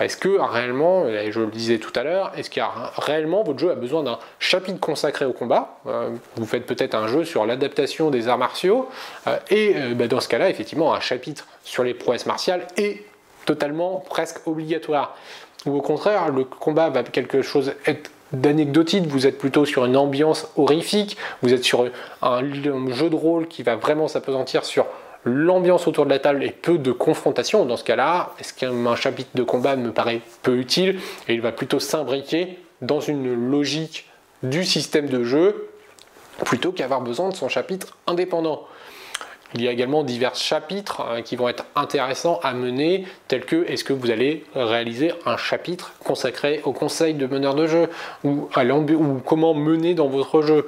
[0.00, 3.58] Est-ce que réellement, je le disais tout à l'heure, est-ce qu'il y a réellement votre
[3.58, 5.78] jeu a besoin d'un chapitre consacré au combat?
[5.86, 8.88] Euh, Vous faites peut-être un jeu sur l'adaptation des arts martiaux,
[9.26, 13.04] euh, et bah, dans ce cas-là, effectivement, un chapitre sur les prouesses martiales est
[13.46, 15.16] totalement presque obligatoire.
[15.64, 19.96] Ou au contraire, le combat va quelque chose être d'anecdotique, vous êtes plutôt sur une
[19.96, 21.88] ambiance horrifique, vous êtes sur
[22.22, 22.40] un
[22.92, 24.86] jeu de rôle qui va vraiment s'apesantir sur
[25.24, 27.64] l'ambiance autour de la table et peu de confrontation.
[27.64, 31.52] Dans ce cas-là, est-ce qu'un chapitre de combat me paraît peu utile et il va
[31.52, 34.08] plutôt s'imbriquer dans une logique
[34.42, 35.68] du système de jeu
[36.44, 38.66] plutôt qu'avoir besoin de son chapitre indépendant?
[39.54, 43.64] Il y a également divers chapitres hein, qui vont être intéressants à mener, tels que
[43.68, 47.88] est-ce que vous allez réaliser un chapitre consacré au conseil de meneur de jeu
[48.24, 50.66] ou, ou comment mener dans votre jeu.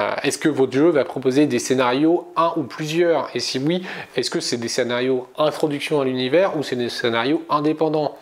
[0.00, 3.28] Euh, est-ce que votre jeu va proposer des scénarios, un ou plusieurs?
[3.34, 3.84] Et si oui,
[4.16, 8.16] est-ce que c'est des scénarios introduction à l'univers ou c'est des scénarios indépendants?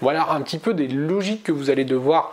[0.00, 2.32] Voilà un petit peu des logiques que vous allez devoir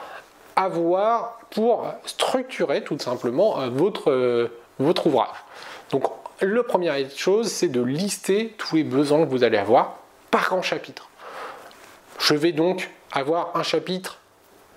[0.56, 5.30] avoir pour structurer tout simplement euh, votre, euh, votre ouvrage.
[6.42, 10.00] La première chose, c'est de lister tous les besoins que vous allez avoir
[10.30, 11.10] par grand chapitre.
[12.20, 14.20] Je vais donc avoir un chapitre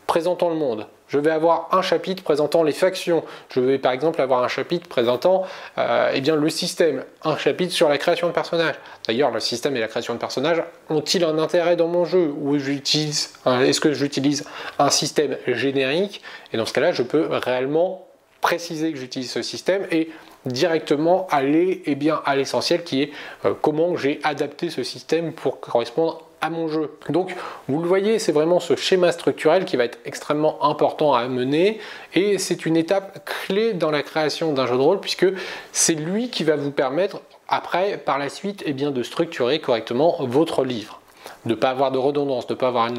[0.07, 0.87] présentant le monde.
[1.09, 3.25] Je vais avoir un chapitre présentant les factions.
[3.51, 5.45] Je vais par exemple avoir un chapitre présentant
[5.79, 7.05] euh, eh bien, le système.
[7.23, 8.75] Un chapitre sur la création de personnages.
[9.07, 12.33] D'ailleurs, le système et la création de personnages ont-ils un intérêt dans mon jeu?
[12.41, 14.45] Ou j'utilise, est-ce que j'utilise
[14.79, 16.23] un système générique?
[16.53, 18.09] Et dans ce cas-là, je peux réellement
[18.41, 20.11] préciser que j'utilise ce système et
[20.47, 23.11] directement aller eh bien, à l'essentiel qui est
[23.45, 26.91] euh, comment j'ai adapté ce système pour correspondre à mon jeu.
[27.09, 27.35] Donc
[27.69, 31.81] vous le voyez, c'est vraiment ce schéma structurel qui va être extrêmement important à mener
[32.13, 35.27] et c'est une étape clé dans la création d'un jeu de rôle puisque
[35.73, 40.17] c'est lui qui va vous permettre après par la suite eh bien, de structurer correctement
[40.21, 41.01] votre livre
[41.45, 42.91] de ne pas avoir de redondance, de ne pas avoir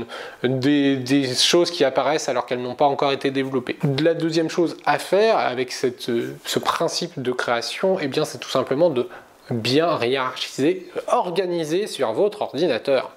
[0.44, 3.78] des, choses qui apparaissent alors qu'elles n'ont pas encore été développées.
[4.02, 8.90] La deuxième chose à faire avec ce principe de création, eh bien, c'est tout simplement
[8.90, 9.08] de
[9.52, 13.12] bien hiérarchisé, organisé sur votre ordinateur.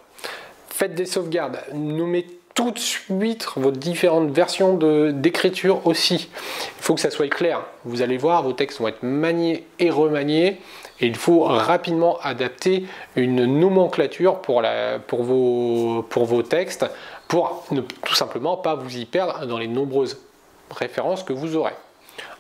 [0.69, 4.77] Faites des sauvegardes, nommez tout de suite vos différentes versions
[5.13, 6.29] d'écriture aussi.
[6.79, 7.63] Il faut que ça soit clair.
[7.85, 10.59] Vous allez voir, vos textes vont être maniés et remaniés.
[11.01, 14.63] Il faut rapidement adapter une nomenclature pour
[15.23, 16.87] vos textes
[17.29, 20.19] pour ne tout simplement pas vous y perdre dans les nombreuses
[20.71, 21.75] références que vous aurez.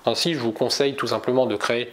[0.06, 1.92] Ainsi, je vous conseille tout simplement de créer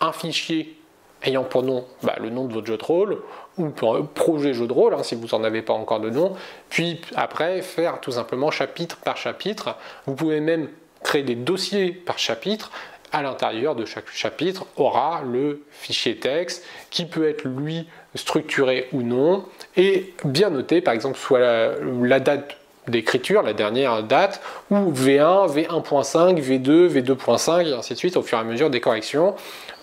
[0.00, 0.76] un fichier
[1.24, 3.22] ayant pour nom bah, le nom de votre jeu de rôle
[3.58, 6.34] ou projet jeu de rôle hein, si vous n'en avez pas encore de nom,
[6.68, 9.76] puis après faire tout simplement chapitre par chapitre.
[10.06, 10.68] Vous pouvez même
[11.02, 12.70] créer des dossiers par chapitre.
[13.12, 19.02] À l'intérieur de chaque chapitre aura le fichier texte qui peut être lui structuré ou
[19.02, 19.44] non
[19.76, 21.40] et bien noté par exemple soit
[22.02, 22.56] la date
[22.88, 28.38] d'écriture, la dernière date, ou V1, V1.5, V2, V2.5, et ainsi de suite au fur
[28.38, 29.34] et à mesure des corrections.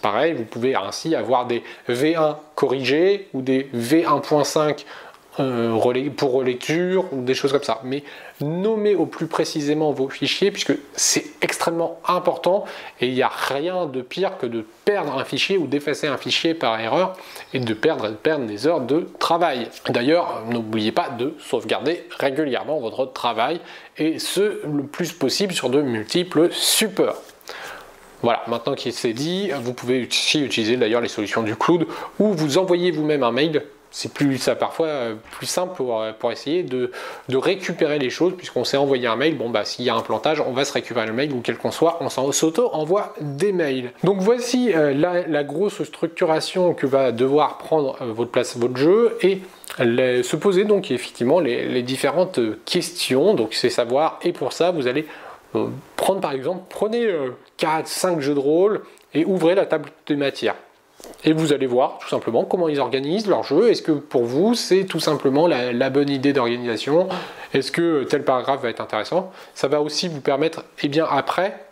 [0.01, 4.85] Pareil, vous pouvez ainsi avoir des V1 corrigés ou des V1.5
[5.39, 7.79] euh, pour relecture ou des choses comme ça.
[7.83, 8.03] Mais
[8.41, 12.65] nommez au plus précisément vos fichiers puisque c'est extrêmement important
[13.01, 16.17] et il n'y a rien de pire que de perdre un fichier ou d'effacer un
[16.17, 17.17] fichier par erreur
[17.53, 19.67] et de perdre, perdre des heures de travail.
[19.89, 23.59] D'ailleurs, n'oubliez pas de sauvegarder régulièrement votre travail
[23.97, 27.21] et ce le plus possible sur de multiples supports.
[28.21, 31.87] Voilà, maintenant qu'il s'est dit, vous pouvez aussi utiliser d'ailleurs les solutions du cloud
[32.19, 36.11] ou vous envoyez vous-même un mail c'est plus ça parfois euh, plus simple pour, euh,
[36.31, 36.91] essayer de,
[37.33, 39.37] récupérer les choses puisqu'on s'est envoyé un mail.
[39.37, 41.57] Bon bah s'il y a un plantage on va se récupérer le mail ou quel
[41.57, 43.91] qu'on soit on s'auto envoie des mails.
[44.03, 49.41] Donc voici euh, la, grosse structuration que va devoir prendre votre place votre jeu et
[49.77, 53.33] se poser donc effectivement les, différentes questions.
[53.33, 55.07] Donc c'est savoir et pour ça vous allez
[55.95, 57.07] prendre par exemple prenez
[57.57, 58.81] 4 5 jeux de rôle
[59.13, 60.55] et ouvrez la table de matière
[61.23, 63.69] et vous allez voir tout simplement comment ils organisent leur jeu.
[63.69, 67.09] Est-ce que pour vous c'est tout simplement la, bonne idée d'organisation?
[67.53, 69.31] Est-ce que tel paragraphe va être intéressant?
[69.53, 71.65] Ça va aussi vous permettre, et eh bien après,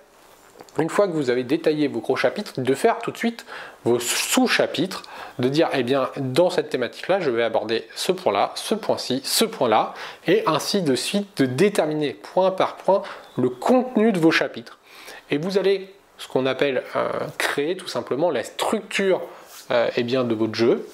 [0.79, 3.45] une fois que vous avez détaillé vos gros chapitres, de faire tout de suite
[3.83, 5.03] vos sous-chapitres,
[5.39, 9.45] de dire, eh bien, dans cette thématique-là, je vais aborder ce point-là, ce point-ci, ce
[9.45, 9.93] point-là,
[10.27, 13.01] et ainsi de suite, de déterminer point par point
[13.37, 14.77] le contenu de vos chapitres.
[15.31, 16.83] Et vous allez ce qu'on appelle
[17.37, 19.21] créer tout simplement la structure
[19.69, 20.87] euh, bien, de votre jeu.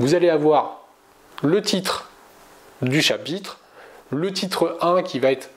[0.00, 0.80] Vous allez avoir
[1.42, 2.10] le titre
[2.82, 3.58] du chapitre,
[4.10, 5.50] le titre 1 qui va être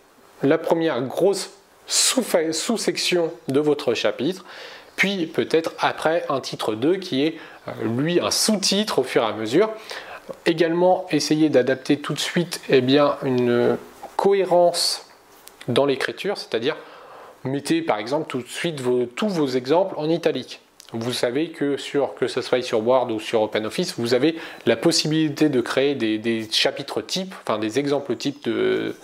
[0.44, 1.50] la première grosse
[1.88, 4.46] sous-section de votre chapitre,
[4.96, 9.28] puis peut-être après un titre 2 qui est euh, lui un sous-titre au fur et
[9.28, 9.72] à mesure.
[10.46, 13.78] Également, essayer d'adapter tout de suite eh bien, une
[14.16, 15.08] cohérence
[15.68, 16.78] dans l'écriture, c'est-à-dire
[17.44, 18.82] mettez par exemple tout de suite
[19.16, 20.60] tous vos exemples en italique.
[20.96, 24.36] Vous savez que sur que ce soit sur Word ou sur OpenOffice, vous avez
[24.68, 28.96] la possibilité de créer des, chapitres types, enfin des exemples types de,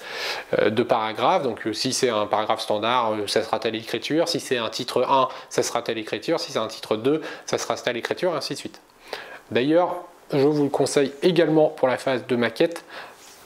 [0.60, 1.41] euh, de paragraphes.
[1.41, 4.30] Donc euh, si c'est un paragraphe standard, euh, ça sera telle écriture.
[4.30, 6.39] Si c'est un titre 1, ça sera telle écriture.
[6.39, 8.82] Si c'est un titre 2, ça sera telle écriture, et ainsi de suite.
[9.49, 12.86] D'ailleurs, je vous le conseille également pour la phase de maquette.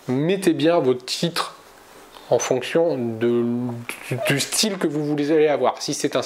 [0.10, 1.56] Mettez bien vos titres
[2.34, 5.82] en fonction du, style que vous voulez avoir.
[5.82, 6.22] Si c'est un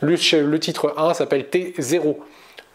[0.00, 2.16] le, le titre 1 s'appelle T0,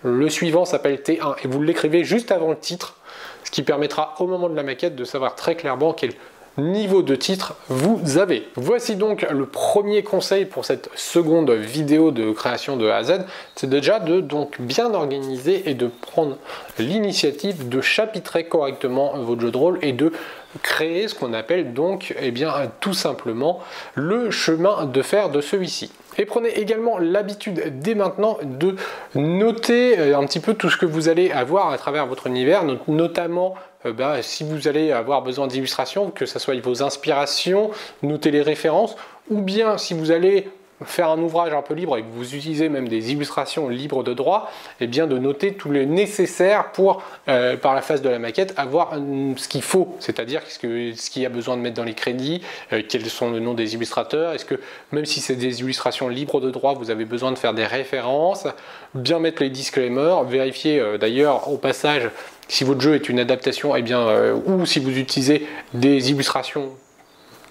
[0.03, 2.97] le suivant s'appelle T1 et vous l'écrivez juste avant le titre,
[3.43, 6.11] ce qui permettra au moment de la maquette de savoir très clairement quel
[6.57, 8.47] niveau de titre vous avez.
[8.55, 13.25] Voici donc le premier conseil pour cette seconde vidéo de création de A à Z,
[13.55, 16.37] c'est déjà de donc bien organiser et de prendre
[16.79, 20.13] l'initiative de chapitrer correctement votre jeu de rôle et de
[20.61, 23.61] créer ce qu'on appelle donc eh bien, tout simplement
[23.93, 25.91] le chemin de fer de celui-ci.
[26.17, 28.75] Et prenez également l'habitude dès maintenant de
[29.15, 32.63] noter euh, un petit peu tout ce que vous allez avoir à travers votre univers,
[32.87, 38.31] notamment euh, bah, si vous allez avoir besoin d'illustrations, que ce soit vos inspirations, noter
[38.31, 38.95] les références,
[39.29, 40.47] ou bien si vous allez
[40.83, 44.13] faire un ouvrage un peu libre et que vous utilisez même des illustrations libres de
[44.13, 48.09] droit, et eh bien de noter tout le nécessaire pour, euh, par la phase de
[48.09, 48.93] la maquette, avoir
[49.37, 52.41] ce qu'il faut, c'est-à-dire ce qu'il y a besoin de mettre dans les crédits,
[52.73, 54.59] euh, quels sont le nom des illustrateurs, est-ce que
[54.91, 58.47] même si c'est des illustrations libres de droit, vous avez besoin de faire des références,
[58.93, 62.09] bien mettre les disclaimers, vérifier euh, d'ailleurs au passage
[62.47, 64.07] si votre jeu est une adaptation, eh bien,
[64.45, 66.69] ou si vous utilisez des illustrations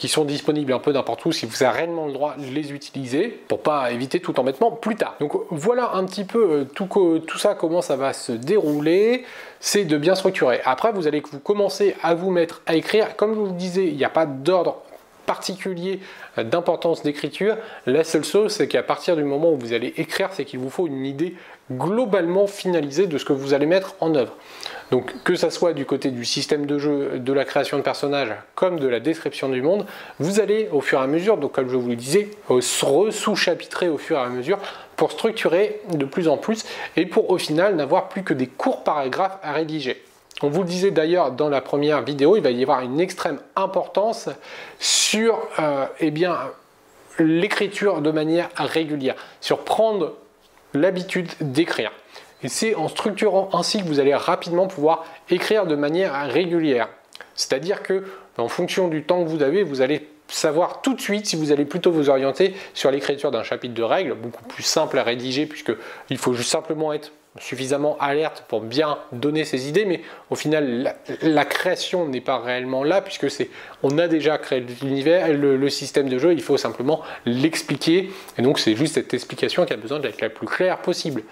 [0.08, 3.28] sont disponibles un peu n'importe où si vous avez réellement le droit de les utiliser
[3.48, 5.16] pour pas éviter tout embêtement plus tard.
[5.20, 6.88] Donc voilà un petit peu euh, tout,
[7.26, 9.24] tout ça comment ça va se dérouler,
[9.60, 10.60] c'est de bien structurer.
[10.64, 13.86] Après vous allez vous commencer à vous mettre à écrire, comme je vous le disais,
[13.86, 14.82] il n'y a pas d'ordre
[15.26, 16.00] particulier
[16.42, 17.56] d'importance d'écriture.
[17.86, 20.70] La seule chose, c'est qu'à partir du moment où vous allez écrire, c'est qu'il vous
[20.70, 21.34] faut une idée
[21.70, 24.34] globalement finalisée de ce que vous allez mettre en œuvre.
[24.90, 28.34] Donc que ça soit du côté du système de jeu, de la création de personnages,
[28.54, 29.86] comme de la description du monde,
[30.18, 32.28] vous allez au fur et à mesure, donc comme je vous le disais,
[32.60, 34.58] sous-chapitrer au fur et à mesure
[34.96, 36.64] pour structurer de plus en plus
[36.96, 40.02] et pour au final n'avoir plus que des courts paragraphes à rédiger.
[40.42, 43.38] On vous le disait d'ailleurs dans la première vidéo, il va y avoir une extrême
[43.56, 44.28] importance
[44.78, 46.12] sur euh, eh
[47.18, 50.14] l'écriture de manière régulière, sur prendre
[50.74, 51.92] l'habitude d'écrire.
[52.42, 56.88] Et c'est en structurant ainsi que vous allez rapidement pouvoir écrire de manière régulière.
[57.36, 58.04] C'est-à-dire que
[58.36, 61.52] en fonction du temps que vous avez, vous allez savoir tout de suite si vous
[61.52, 65.46] allez plutôt vous orienter sur l'écriture d'un chapitre de règles, beaucoup plus simple à rédiger
[65.46, 70.94] puisqu'il faut juste simplement être suffisamment alerte pour bien donner ses idées, mais au final,
[71.22, 73.50] la, création n'est pas réellement là, puisque c'est,
[73.82, 78.58] on a déjà créé l'univers, le, système de jeu, il faut simplement l'expliquer, et donc
[78.58, 81.22] c'est juste cette explication qui a besoin d'être la plus claire possible.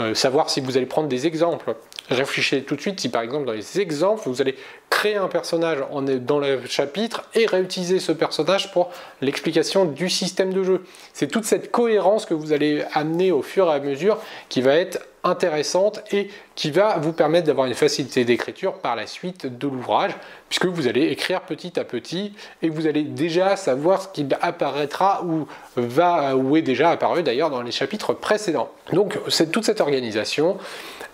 [0.00, 1.74] Euh, savoir si vous allez prendre des exemples.
[2.08, 4.54] Réfléchissez tout de suite si par exemple dans les exemples, vous allez
[4.90, 5.78] créer un personnage
[6.20, 8.90] dans le chapitre et réutiliser ce personnage pour
[9.20, 10.84] l'explication du système de jeu.
[11.14, 14.18] C'est toute cette cohérence que vous allez amener au fur et à mesure
[14.48, 19.06] qui va être intéressante et qui va vous permettre d'avoir une facilité d'écriture par la
[19.06, 20.12] suite de l'ouvrage,
[20.48, 25.22] puisque vous allez écrire petit à petit et vous allez déjà savoir ce qui apparaîtra
[25.24, 28.70] ou va ou est déjà apparu d'ailleurs dans les chapitres précédents.
[28.92, 30.58] Donc c'est toute cette organisation.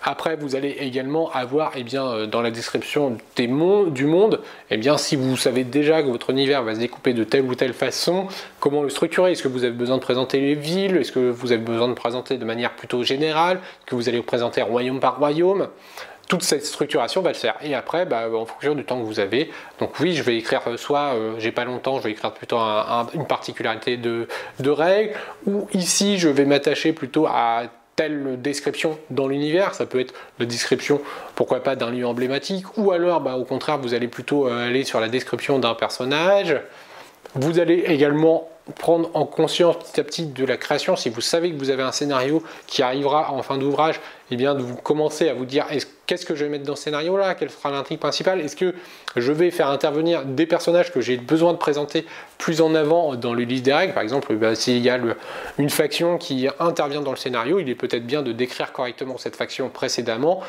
[0.07, 4.41] Après, vous allez également avoir eh bien, euh, dans la description des du monde,
[4.71, 7.55] eh bien, si vous savez déjà que votre univers va se découper de telle ou
[7.55, 8.27] telle façon,
[8.61, 9.33] comment le structurer?
[9.33, 10.99] Est-ce que vous avez besoin de présenter les villes?
[10.99, 13.61] Est-ce que vous avez besoin de présenter de manière plutôt générale?
[13.87, 15.69] Que vous allez vous présenter royaume par royaume?
[16.29, 17.55] Toute cette structuration va le faire.
[17.63, 20.63] Et après, bah, en fonction du temps que vous avez, donc oui, je vais écrire
[20.77, 24.29] soit euh, j'ai pas longtemps, je vais écrire plutôt une particularité de,
[24.61, 25.15] de règles,
[25.47, 27.65] ou ici je vais m'attacher plutôt à
[27.97, 31.01] telle description dans l'univers, ça peut être la description,
[31.35, 34.85] pourquoi pas, d'un lieu emblématique, ou alors bah, au contraire vous allez plutôt euh, aller
[34.85, 36.57] sur la description d'un personnage.
[37.35, 40.97] Vous allez également prendre en conscience petit à petit de la création.
[40.97, 44.55] Si vous savez que vous avez un scénario qui arrivera en fin d'ouvrage, eh bien
[44.55, 45.67] vous commencer à vous dire
[46.07, 48.75] qu'est-ce que je vais mettre dans ce scénario-là, quelle sera l'intrigue principale, est-ce que
[49.17, 52.07] je vais faire intervenir des personnages que j'ai besoin de présenter
[52.39, 53.93] plus en avant dans le livre des règles?
[53.93, 54.99] Par exemple, bah, s'il y a
[55.59, 59.37] une faction qui intervient dans le scénario, il est peut-être bien de décrire correctement cette
[59.37, 60.41] faction précédemment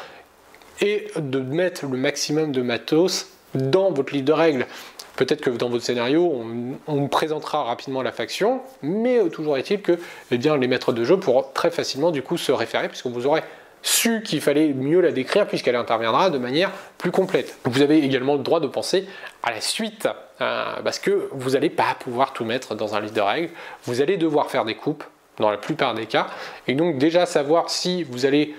[0.82, 4.67] et de mettre le maximum de matos dans votre livre de règles.
[5.15, 6.43] Peut-être que dans votre scénario,
[6.88, 9.99] on, présentera rapidement la faction, mais toujours est-il que
[10.32, 13.41] eh les maîtres de jeu pourront très facilement du coup se référer, puisque vous aurez
[13.86, 17.60] su qu'il fallait mieux la décrire puisqu'elle interviendra de manière plus complète.
[17.65, 19.08] Vous avez également le droit de penser
[19.43, 20.08] à la suite,
[20.41, 23.49] euh, parce que vous n'allez pas pouvoir tout mettre dans un livre de règles,
[23.84, 25.04] vous allez devoir faire des coupes
[25.38, 26.28] dans la plupart des cas,
[26.67, 28.56] et donc déjà savoir si vous allez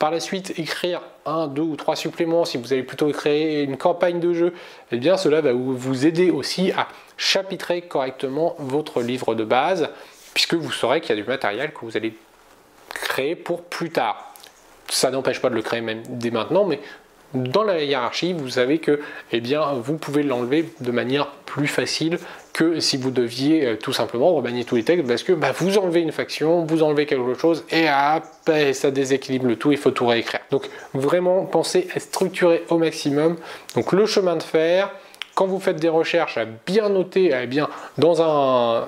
[0.00, 3.76] par la suite écrire un, deux ou trois suppléments, si vous allez plutôt créer une
[3.76, 4.54] campagne de jeu,
[4.90, 9.90] eh bien cela va vous aider aussi à chapitrer correctement votre livre de base,
[10.32, 12.14] puisque vous saurez qu'il y a du matériel que vous allez
[12.88, 14.32] créer pour plus tard.
[14.88, 16.80] Ça n'empêche pas de le créer même dès maintenant, mais
[17.34, 19.00] dans la hiérarchie, vous savez que
[19.32, 22.18] eh bien, vous pouvez l'enlever de manière plus facile
[22.52, 25.78] que si vous deviez euh, tout simplement remanier tous les textes parce que bah, vous
[25.78, 27.86] enlevez une faction, vous enlevez quelque chose et
[28.72, 30.40] ça déséquilibre le tout, il faut tout réécrire.
[30.50, 33.36] Donc vraiment pensez à structurer au maximum.
[33.74, 34.90] Donc le chemin de fer,
[35.34, 38.86] quand vous faites des recherches, à bien noter, à bien dans un,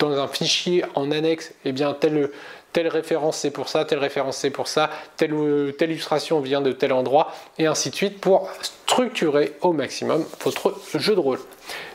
[0.00, 2.30] dans un fichier en annexe, eh bien tel
[2.72, 5.32] telle référence c'est pour ça, telle référence c'est pour ça, telle,
[5.80, 11.14] illustration vient de tel endroit, et ainsi de suite pour structurer au maximum votre jeu
[11.14, 11.38] de rôle.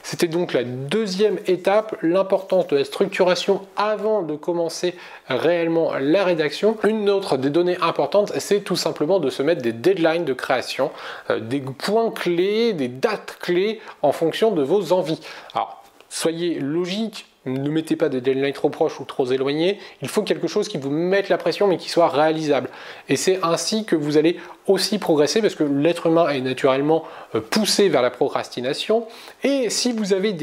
[0.03, 4.95] C'était donc la deuxième étape, l'importance de la structuration avant de commencer
[5.27, 6.77] réellement la rédaction.
[6.83, 10.91] Une autre des données importantes, c'est tout simplement de se mettre des deadlines de création,
[11.29, 15.19] euh, des points clés, des dates clés en fonction de vos envies.
[15.53, 19.79] Alors, soyez logique, ne mettez pas des deadlines trop proches ou trop éloignés.
[20.01, 22.69] Il faut quelque chose qui vous mette la pression mais qui soit réalisable.
[23.09, 27.03] Et c'est ainsi que vous allez aussi progresser parce que l'être humain est naturellement
[27.35, 29.07] euh, poussé vers la procrastination.
[29.43, 30.35] Et si vous avez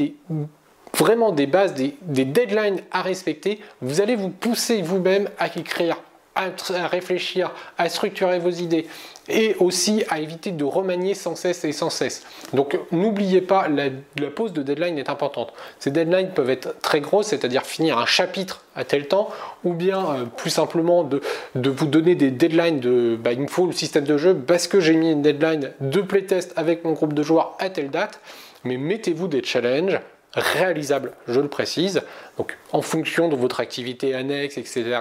[0.93, 5.97] vraiment des bases, des deadlines à respecter, vous allez vous pousser vous-même à écrire
[6.35, 8.87] à, réfléchir, à structurer vos idées
[9.27, 12.23] et aussi à éviter de remanier sans cesse et sans cesse.
[12.53, 13.89] Donc n'oubliez pas, la,
[14.29, 15.53] pause de deadline est importante.
[15.79, 19.29] Ces deadlines peuvent être très grosses, c'est-à-dire finir un chapitre à tel temps,
[19.63, 21.21] ou bien euh, plus simplement de,
[21.55, 24.79] vous donner des deadlines de bah, il me faut le système de jeu parce que
[24.79, 28.19] j'ai mis une deadline de playtest avec mon groupe de joueurs à telle date.
[28.63, 29.99] Mais mettez-vous des challenges
[30.33, 32.01] réalisable, je le précise.
[32.37, 34.99] Donc en fonction de votre activité annexe, etc.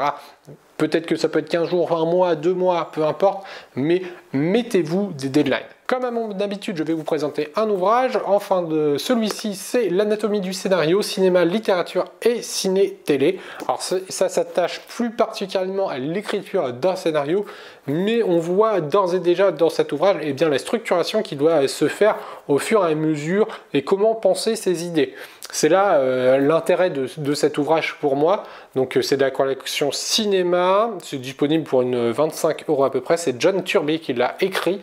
[0.77, 3.45] Peut-être que ça peut être 15 jours, un mois, deux mois, peu importe,
[3.77, 4.03] mais
[4.33, 5.61] mettez-vous des deadlines.
[5.87, 8.19] Comme à mon habitude, je vais vous présenter un ouvrage.
[8.25, 13.39] Enfin, de celui-ci, c'est l'anatomie du scénario, cinéma, littérature et ciné-télé.
[13.69, 17.45] Alors ça s'attache plus particulièrement à l'écriture d'un scénario,
[17.87, 21.69] mais on voit d'ores et déjà dans cet ouvrage eh bien, la structuration qui doit
[21.69, 22.17] se faire
[22.49, 25.15] au fur et à mesure et comment penser ses idées.
[25.51, 28.45] C'est là euh, l'intérêt de, cet ouvrage pour moi.
[28.75, 33.01] Donc euh, c'est de la collection cinéma, c'est disponible pour une 25 euros à peu
[33.01, 33.17] près.
[33.17, 34.81] C'est John Turby qui l'a écrit.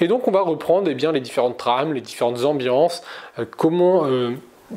[0.00, 3.02] Et donc on va reprendre eh les différentes trames, les différentes ambiances,
[3.38, 4.06] euh, comment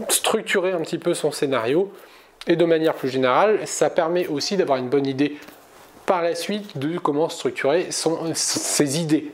[0.07, 1.91] structurer un petit peu son scénario.
[2.47, 5.37] Et de manière plus générale, ça permet aussi d'avoir une bonne idée
[6.05, 9.31] par la suite de comment structurer ses idées.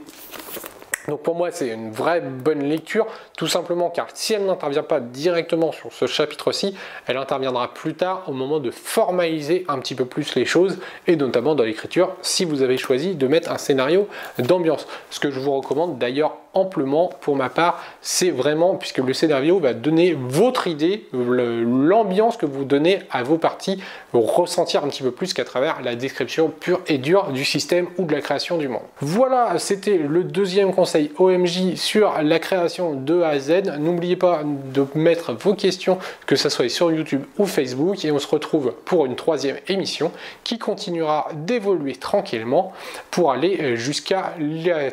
[1.08, 3.06] Donc pour moi, c'est une vraie bonne lecture,
[3.38, 6.76] tout simplement car si elle n'intervient pas directement sur ce chapitre-ci,
[7.08, 11.16] elle interviendra plus tard au moment de formaliser un petit peu plus les choses, et
[11.16, 14.08] notamment dans l'écriture, si vous avez choisi de mettre un scénario
[14.40, 14.88] d'ambiance.
[15.10, 19.60] Ce que je vous recommande d'ailleurs amplement pour ma part, c'est vraiment, puisque le scénario
[19.60, 23.82] va donner votre idée, l'ambiance que vous donnez à vos parties,
[24.14, 28.06] ressentir un petit peu plus qu'à travers la description pure et dure du système ou
[28.06, 28.82] de la création du monde.
[29.02, 33.78] Voilà, c'était le deuxième conseil OMJ sur la création de A à Z.
[33.78, 38.20] N'oubliez pas de mettre vos questions, que ce soit sur YouTube ou Facebook, et on
[38.20, 40.12] se retrouve pour une troisième émission
[40.44, 42.72] qui continuera d'évoluer tranquillement
[43.12, 44.92] pour aller jusqu'à la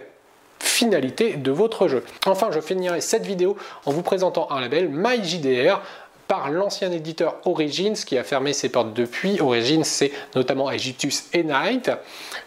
[0.62, 2.04] finalité de votre jeu.
[2.26, 5.80] Enfin, je finirai cette vidéo en vous présentant un label MyJDR
[6.28, 9.38] par l'ancien éditeur Origins qui a fermé ses portes depuis.
[9.40, 11.90] Origins, c'est notamment Agitus et Night.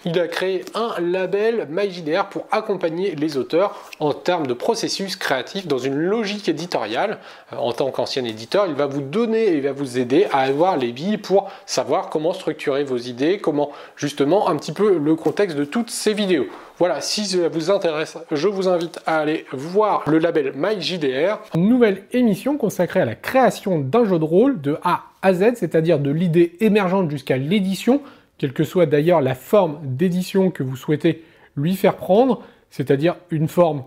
[0.05, 5.67] Il a créé un label MyJDR pour accompagner les auteurs en termes de processus créatif
[5.67, 7.19] dans une logique éditoriale.
[7.53, 10.77] Euh, en tant qu'ancien éditeur, il va vous donner et va vous aider à avoir
[10.77, 15.57] les billes pour savoir comment structurer vos idées, comment justement un petit peu le contexte
[15.57, 16.47] de toutes ces vidéos.
[16.77, 21.39] Voilà, si ça vous intéresse, je vous invite à aller voir le label MyJDR.
[21.55, 25.99] Nouvelle émission consacrée à la création d'un jeu de rôle de A à Z, c'est-à-dire
[25.99, 28.01] de l'idée émergente jusqu'à l'édition,
[28.37, 31.23] quelle que soit d'ailleurs la forme d'édition que vous souhaitez
[31.55, 33.83] lui faire prendre, c'est-à-dire une forme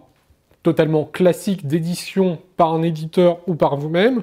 [0.63, 4.23] totalement classique d'édition par un éditeur ou par vous-même,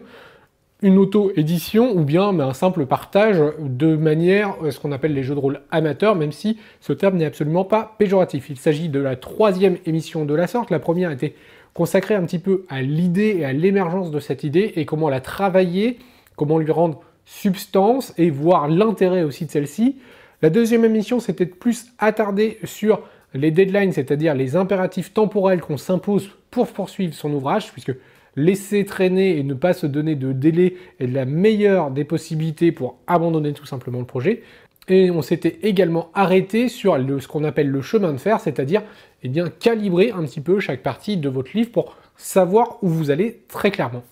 [0.86, 5.34] une auto-édition ou bien un simple partage de manière euh, ce qu'on appelle les jeux
[5.34, 8.52] de rôle amateurs, même si ce terme n'est absolument pas péjoratif.
[8.52, 10.70] Il s'agit de la troisième émission de la sorte.
[10.70, 11.34] La première était
[11.74, 15.22] consacrée un petit peu à l'idée et à l'émergence de cette idée et comment la
[15.22, 15.98] travailler,
[16.36, 19.98] comment lui rendre substance et voir l'intérêt aussi de celle-ci.
[20.44, 23.02] La deuxième émission s'était plus attardée sur
[23.34, 27.94] les deadlines, c'est-à-dire les impératifs temporels qu'on s'impose pour poursuivre son ouvrage, puisque
[28.36, 33.00] laisser traîner et ne pas se donner de délai est la meilleure des possibilités pour
[33.08, 34.44] abandonner tout simplement le projet.
[34.88, 38.84] Et on s'était également arrêté sur ce qu'on appelle le chemin de fer, c'est-à-dire
[39.24, 43.10] eh bien, calibrer un petit peu chaque partie de votre livre pour savoir où vous
[43.10, 44.04] allez très clairement.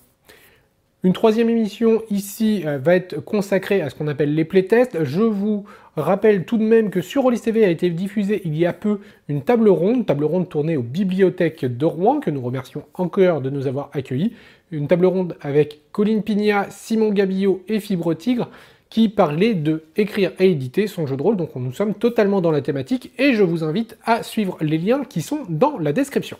[1.04, 5.04] Une troisième émission ici euh, va être consacrée à ce qu'on appelle les playtests.
[5.04, 5.66] Je vous
[6.02, 9.00] rappelle tout de même que sur Rollis TV a été diffusée il y a peu
[9.28, 13.50] une table ronde, table ronde tournée aux bibliothèques de Rouen, que nous remercions encore de
[13.50, 14.32] nous avoir accueillis.
[14.70, 18.48] Une table ronde avec Colline Pignat, Simon Gabillot et Fibre Tigre
[18.90, 21.36] qui parlait de écrire et éditer son jeu de rôle.
[21.36, 25.04] Donc nous sommes totalement dans la thématique et je vous invite à suivre les liens
[25.04, 26.38] qui sont dans la description.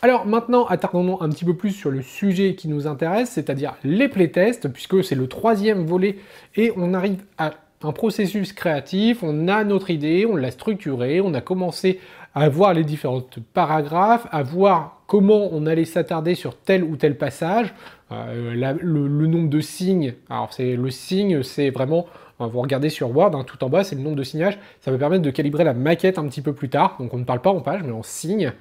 [0.00, 4.08] Alors maintenant, attardons-nous un petit peu plus sur le sujet qui nous intéresse, c'est-à-dire les
[4.08, 6.18] playtests, puisque c'est le troisième volet
[6.56, 7.52] et on arrive à
[7.82, 12.00] un processus créatif, on a notre idée, on l'a structurée, on a commencé
[12.34, 13.22] à voir les différents
[13.54, 17.72] paragraphes, à voir comment on allait s'attarder sur tel ou tel passage,
[18.12, 20.14] euh, le, nombre de signes.
[20.28, 22.06] Alors c'est le signe, c'est vraiment,
[22.38, 24.58] vous regardez sur Word, hein, tout en bas, c'est le nombre de signages.
[24.80, 26.96] Ça va permettre de calibrer la maquette un petit peu plus tard.
[26.98, 28.52] Donc on ne parle pas en page, mais en signes.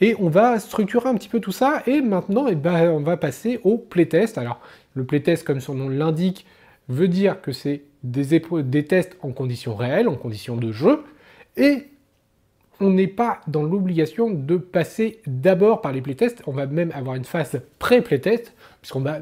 [0.00, 3.16] Et on va structurer un petit peu tout ça, et maintenant eh ben, on va
[3.16, 4.36] passer au playtest.
[4.36, 4.60] Alors
[4.94, 6.44] le playtest, comme son nom l'indique,
[6.88, 11.02] veut dire que c'est des, des tests en conditions réelles, en conditions de jeu,
[11.56, 11.88] et
[12.80, 17.14] on n'est pas dans l'obligation de passer d'abord par les playtests, on va même avoir
[17.14, 19.20] une phase pré-playtest, puisqu'on va,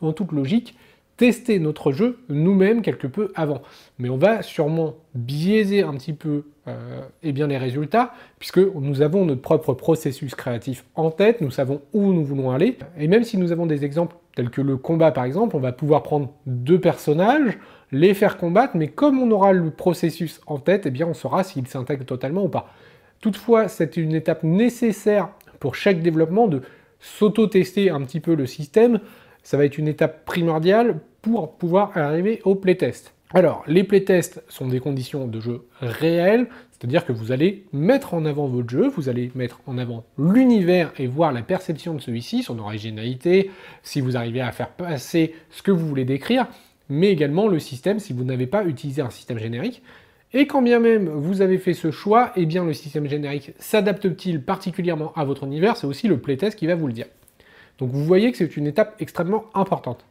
[0.00, 0.76] en toute logique,
[1.22, 3.62] tester notre jeu nous-mêmes quelque peu avant.
[4.00, 9.02] Mais on va sûrement biaiser un petit peu euh, eh bien les résultats, puisque nous
[9.02, 13.22] avons notre propre processus créatif en tête, nous savons où nous voulons aller, et même
[13.22, 16.32] si nous avons des exemples tels que le combat par exemple, on va pouvoir prendre
[16.46, 17.56] deux personnages,
[17.92, 21.44] les faire combattre, mais comme on aura le processus en tête, eh bien on saura
[21.44, 22.74] s'ils s'intègrent totalement ou pas.
[23.20, 25.28] Toutefois, c'est une étape nécessaire
[25.60, 26.62] pour chaque développement de
[26.98, 28.98] s'auto-tester un petit peu le système,
[29.44, 33.14] ça va être une étape primordiale pour pouvoir arriver au playtest.
[33.34, 38.26] Alors, les playtests sont des conditions de jeu réelles, c'est-à-dire que vous allez mettre en
[38.26, 42.42] avant votre jeu, vous allez mettre en avant l'univers et voir la perception de celui-ci,
[42.42, 43.50] son originalité,
[43.82, 46.46] si vous arrivez à faire passer ce que vous voulez décrire,
[46.90, 49.82] mais également le système si vous n'avez pas utilisé un système générique.
[50.34, 54.42] Et quand bien même vous avez fait ce choix, eh bien le système générique s'adapte-t-il
[54.42, 55.76] particulièrement à votre univers?
[55.76, 57.06] C'est aussi le playtest qui va vous le dire.
[57.78, 60.04] Donc vous voyez que c'est une étape extrêmement importante.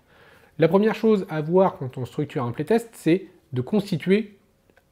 [0.59, 4.37] La première chose à voir quand on structure un playtest, c'est de constituer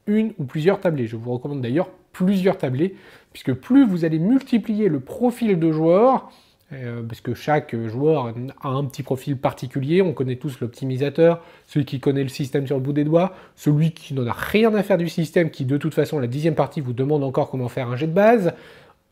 [0.06, 1.06] une ou plusieurs tablés.
[1.06, 2.96] Je vous recommande d'ailleurs plusieurs tablés,
[3.32, 6.30] puisque plus vous allez multiplier le profil de joueur,
[6.72, 11.84] euh, parce que chaque joueur a un petit profil particulier, on connaît tous l'optimisateur, celui
[11.84, 14.82] qui connaît le système sur le bout des doigts, celui qui n'en a rien à
[14.82, 17.88] faire du système, qui de toute façon, la dixième partie vous demande encore comment faire
[17.88, 18.52] un jet de base.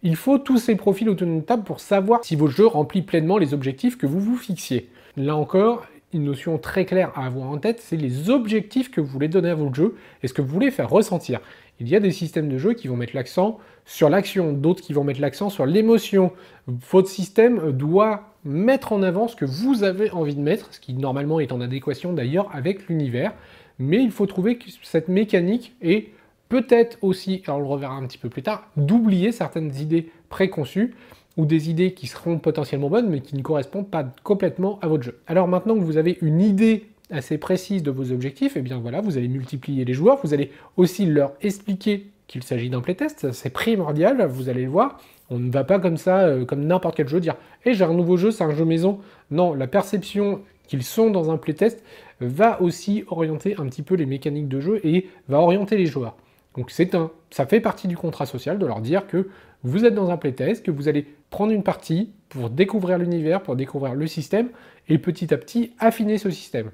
[0.02, 3.38] Il faut tous ces profils autour d'une table pour savoir si votre jeu remplit pleinement
[3.38, 4.88] les objectifs que vous vous fixiez.
[5.16, 9.06] Là encore, une notion très claire à avoir en tête, c'est les objectifs que vous
[9.06, 11.40] voulez donner à votre jeu et ce que vous voulez faire ressentir.
[11.80, 14.92] Il y a des systèmes de jeu qui vont mettre l'accent sur l'action, d'autres qui
[14.92, 16.32] vont mettre l'accent sur l'émotion.
[16.66, 20.94] Votre système doit mettre en avant ce que vous avez envie de mettre, ce qui
[20.94, 23.34] normalement est en adéquation d'ailleurs avec l'univers,
[23.78, 26.08] mais il faut trouver cette mécanique est
[26.48, 30.94] peut-être aussi, alors on le reverra un petit peu plus tard, d'oublier certaines idées préconçues
[31.38, 35.04] ou des idées qui seront potentiellement bonnes mais qui ne correspondent pas complètement à votre
[35.04, 35.18] jeu.
[35.26, 38.78] Alors maintenant que vous avez une idée assez précise de vos objectifs, et eh bien
[38.78, 43.32] voilà, vous allez multiplier les joueurs, vous allez aussi leur expliquer qu'il s'agit d'un playtest,
[43.32, 45.00] c'est primordial, vous allez le voir.
[45.30, 47.94] On ne va pas comme ça, euh, comme n'importe quel jeu, dire Eh, j'ai un
[47.94, 48.98] nouveau jeu, c'est un jeu maison.
[49.30, 51.82] Non, la perception qu'ils sont dans un playtest
[52.20, 56.16] va aussi orienter un petit peu les mécaniques de jeu et va orienter les joueurs.
[56.58, 59.28] Donc c'est un, ça fait partie du contrat social de leur dire que
[59.62, 63.54] vous êtes dans un playtest, que vous allez prendre une partie pour découvrir l'univers, pour
[63.54, 64.48] découvrir le système,
[64.88, 66.72] et petit à petit affiner ce système.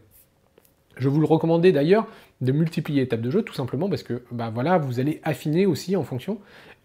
[0.96, 2.06] Je vous le recommandais d'ailleurs
[2.40, 5.96] de multiplier étapes de jeu, tout simplement parce que bah voilà, vous allez affiner aussi
[5.96, 6.38] en fonction.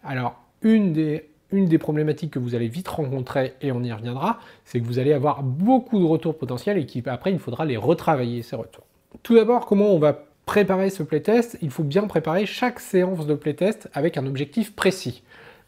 [0.04, 4.40] Alors, une des, une des problématiques que vous allez vite rencontrer, et on y reviendra,
[4.66, 8.42] c'est que vous allez avoir beaucoup de retours potentiels et qu'après, il faudra les retravailler,
[8.42, 8.84] ces retours.
[9.22, 13.34] Tout d'abord, comment on va préparer ce playtest Il faut bien préparer chaque séance de
[13.34, 15.22] playtest avec un objectif précis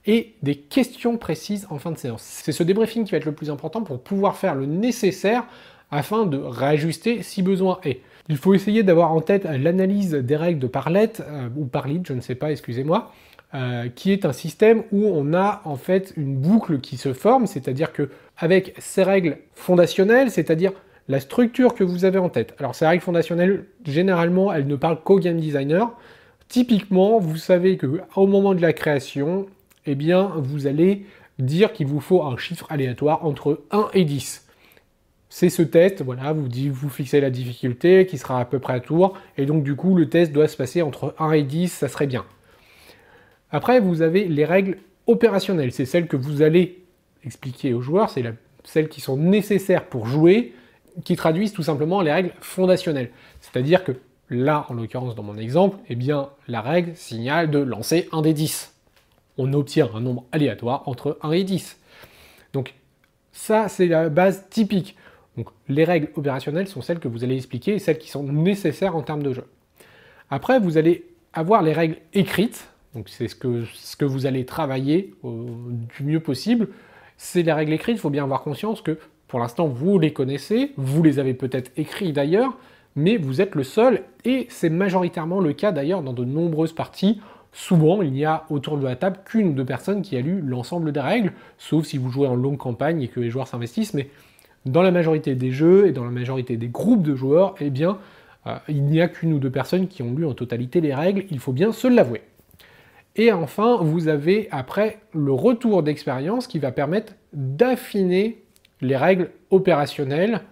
[0.06, 2.22] et des questions précises en fin de séance.
[2.22, 5.44] C'est ce débriefing qui va être le plus important pour pouvoir faire le nécessaire
[5.92, 8.00] afin de réajuster si besoin est.
[8.28, 12.12] Il faut essayer d'avoir en tête l'analyse des règles de Parlet, euh, ou Parlit, je
[12.12, 13.12] ne sais pas, excusez-moi,
[13.54, 17.46] euh, qui est un système où on a en fait une boucle qui se forme,
[17.46, 20.72] c'est-à-dire que avec ces règles fondationnelles, c'est-à-dire
[21.08, 22.54] la structure que vous avez en tête.
[22.58, 25.92] Alors ces règles fondationnelles, généralement, elles ne parlent qu'au game designer.
[26.48, 29.46] Typiquement, vous savez que au moment de la création,
[29.86, 31.06] eh bien, vous allez
[31.38, 34.46] dire qu'il vous faut un chiffre aléatoire entre 1 et 10.
[35.28, 38.80] C'est ce test, voilà, vous, vous fixez la difficulté qui sera à peu près à
[38.80, 41.88] tour, et donc du coup le test doit se passer entre 1 et 10, ça
[41.88, 42.26] serait bien.
[43.50, 44.76] Après, vous avez les règles
[45.06, 46.84] opérationnelles, c'est celles que vous allez
[47.24, 48.22] expliquer aux joueurs, c'est
[48.64, 50.52] celles qui sont nécessaires pour jouer,
[51.04, 53.10] qui traduisent tout simplement les règles fondationnelles.
[53.40, 53.92] C'est-à-dire que
[54.30, 58.32] là, en l'occurrence dans mon exemple, eh bien la règle signale de lancer un des
[58.32, 58.72] 10
[59.38, 61.78] on obtient un nombre aléatoire entre 1 et 10.
[62.52, 62.74] Donc
[63.32, 64.96] ça, c'est la base typique.
[65.68, 69.02] Les règles opérationnelles sont celles que vous allez expliquer et celles qui sont nécessaires en
[69.02, 69.44] termes de jeu.
[70.30, 72.68] Après, vous allez avoir les règles écrites.
[72.94, 76.68] Donc c'est ce que, ce que vous allez travailler du mieux possible.
[77.16, 78.98] C'est les règles écrites, il faut bien avoir conscience que
[79.32, 82.58] pour l'instant, vous les connaissez, vous les avez peut-être écrits d'ailleurs,
[82.96, 87.18] mais vous êtes le seul, et c'est majoritairement le cas d'ailleurs dans de nombreuses parties
[87.50, 90.42] souvent il n'y a autour de la table qu'une ou deux personnes qui a lu
[90.42, 93.94] l'ensemble des règles, sauf si vous jouez en longue campagne et que les joueurs s'investissent,
[93.94, 94.10] mais
[94.66, 97.96] dans la majorité des jeux et dans la majorité des groupes de joueurs, eh bien,
[98.46, 101.24] euh, il n'y a qu'une ou deux personnes qui ont lu en totalité les règles,
[101.30, 102.20] il faut bien se l'avouer.
[103.16, 108.42] Et enfin, vous avez après le retour d'expérience qui va permettre d'affiner
[108.82, 110.42] les règles opérationnelles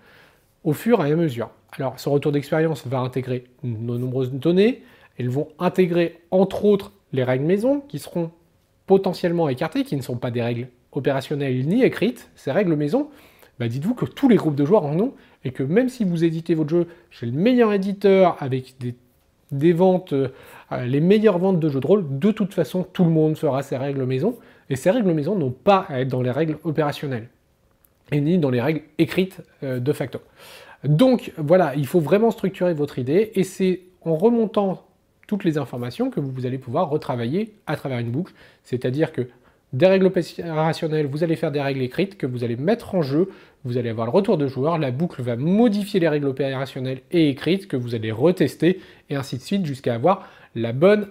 [0.64, 1.50] au fur et à mesure.
[1.72, 4.82] Alors, ce retour d'expérience va intégrer de nombreuses données,
[5.18, 8.30] elles vont intégrer entre autres les règles maison qui seront
[8.86, 13.10] potentiellement écartées, qui ne sont pas des règles opérationnelles ni écrites, ces règles maison,
[13.58, 15.12] bah dites-vous que tous les groupes de joueurs en ont
[15.44, 18.74] et que même si vous éditez votre jeu chez le meilleur éditeur avec
[19.52, 20.28] des, ventes, euh,
[20.86, 23.76] les meilleures ventes de jeux de rôle, de toute façon tout le monde fera ces
[23.76, 24.36] règles maison.
[24.70, 27.28] Et ces règles maison n'ont pas à être dans les règles opérationnelles
[28.12, 30.20] et ni dans les règles écrites euh, de facto.
[30.84, 34.86] Donc voilà, il faut vraiment structurer votre idée et c'est en remontant
[35.26, 38.32] toutes les informations que vous allez pouvoir retravailler à travers une boucle.
[38.64, 39.28] C'est-à-dire que
[39.72, 43.28] des règles opérationnelles, vous allez faire des règles écrites que vous allez mettre en jeu,
[43.64, 47.28] vous allez avoir le retour de joueur, la boucle va modifier les règles opérationnelles et
[47.28, 51.06] écrites que vous allez retester, et ainsi de suite jusqu'à avoir la bonne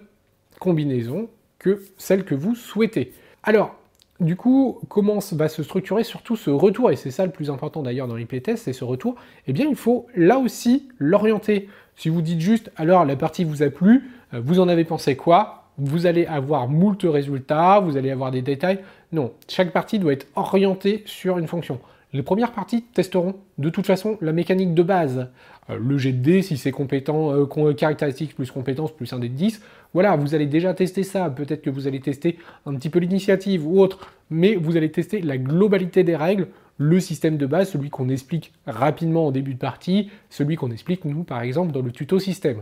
[0.59, 3.13] combinaison que celle que vous souhaitez.
[3.43, 3.78] Alors,
[4.19, 7.81] du coup, comment va se structurer surtout ce retour, et c'est ça le plus important
[7.81, 9.15] d'ailleurs dans les playtests, c'est ce retour,
[9.47, 11.69] eh bien il faut là aussi l'orienter.
[11.95, 15.15] Si vous dites juste, alors la partie vous a plu, euh, vous en avez pensé
[15.15, 15.69] quoi?
[15.77, 18.79] Vous allez avoir moult résultats, vous allez avoir des détails.
[19.13, 21.79] Non, chaque partie doit être orientée sur une fonction.
[22.11, 25.29] Les premières parties testeront de toute façon la mécanique de base.
[25.69, 29.29] Euh, le jet de dés, si c'est compétent, euh, caractéristique plus compétence plus un dé
[29.29, 29.61] de 10,
[29.93, 31.29] voilà, vous allez déjà tester ça.
[31.29, 35.21] Peut-être que vous allez tester un petit peu l'initiative ou autre, mais vous allez tester
[35.21, 39.59] la globalité des règles, le système de base, celui qu'on explique rapidement au début de
[39.59, 42.61] partie, celui qu'on explique nous par exemple dans le tuto système.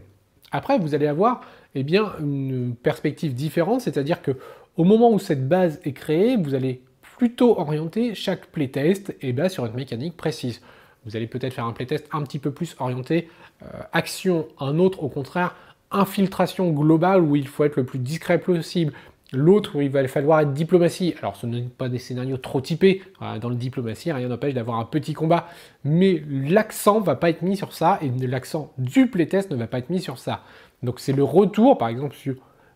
[0.51, 1.41] Après, vous allez avoir
[1.75, 4.31] eh bien, une perspective différente, c'est-à-dire que
[4.77, 6.81] au moment où cette base est créée, vous allez
[7.17, 10.61] plutôt orienter chaque playtest eh bien, sur une mécanique précise.
[11.05, 13.29] Vous allez peut-être faire un playtest un petit peu plus orienté
[13.63, 15.55] euh, action, un autre au contraire
[15.91, 18.93] infiltration globale où il faut être le plus discret possible.
[19.33, 21.13] L'autre où il va falloir être diplomatie.
[21.19, 23.01] Alors ce n'est pas des scénarios trop typés.
[23.41, 25.49] Dans le diplomatie, rien n'empêche d'avoir un petit combat.
[25.83, 29.79] Mais l'accent va pas être mis sur ça et l'accent du playtest ne va pas
[29.79, 30.43] être mis sur ça.
[30.81, 32.15] Donc c'est le retour, par exemple,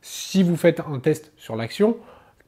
[0.02, 1.96] si vous faites un test sur l'action,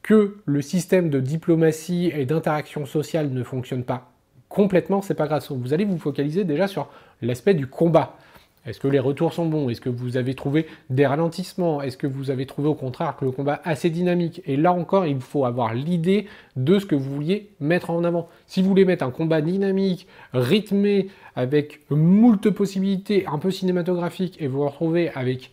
[0.02, 4.10] que le système de diplomatie et d'interaction sociale ne fonctionne pas
[4.50, 5.42] complètement, c'est pas grave.
[5.48, 6.88] Vous allez vous focaliser déjà sur
[7.22, 8.18] l'aspect du combat.
[8.66, 9.68] Est-ce que les retours sont bons?
[9.68, 11.82] Est-ce que vous avez trouvé des ralentissements?
[11.82, 14.40] Est-ce que vous avez trouvé au contraire que le combat est assez dynamique?
[14.46, 18.28] Et là encore, il faut avoir l'idée de ce que vous vouliez mettre en avant.
[18.46, 24.46] Si vous voulez mettre un combat dynamique, rythmé, avec moult possibilités, un peu cinématographique, et
[24.46, 25.50] vous retrouvez avec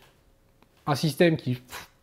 [0.87, 1.57] un système qui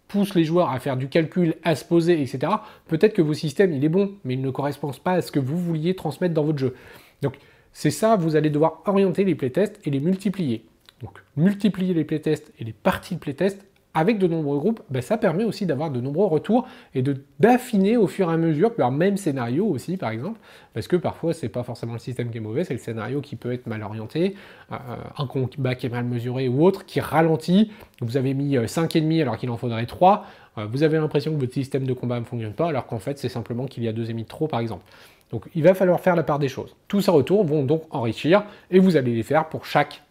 [0.08, 2.52] pousse les joueurs à faire du calcul, à se poser, etc.,
[2.86, 5.38] peut-être que vos systèmes, il est bon, mais il ne correspond pas à ce que
[5.38, 6.74] vous vouliez transmettre dans votre jeu.
[7.22, 7.34] Donc
[7.72, 10.64] c'est ça, vous allez devoir orienter les playtests et les multiplier.
[11.02, 15.16] Donc multiplier les playtests et les parties de playtest avec de nombreux groupes, ben, ça
[15.16, 17.02] permet aussi d'avoir de nombreux retours et
[17.40, 20.38] d'affiner au fur et à mesure leur même scénario aussi par exemple,
[20.74, 23.34] parce que parfois c'est pas forcément le système qui est mauvais, c'est le scénario qui
[23.34, 24.36] peut être mal orienté,
[24.72, 24.76] euh,
[25.16, 29.22] un combat qui est mal mesuré ou autre, qui ralentit, vous avez mis 5,5 euh,
[29.22, 30.24] alors qu'il en faudrait 3,
[30.58, 33.18] euh, vous avez l'impression que votre système de combat ne fonctionne pas alors qu'en fait
[33.18, 34.84] c'est simplement qu'il y a deux ennemis de trop par exemple.
[35.32, 36.76] Donc il va falloir faire la part des choses.
[36.86, 40.02] Tous ces retours vont donc enrichir et vous allez les faire pour chaque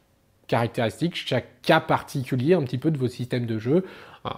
[0.48, 3.86] caractéristiques, chaque cas particulier un petit peu de votre système de jeu.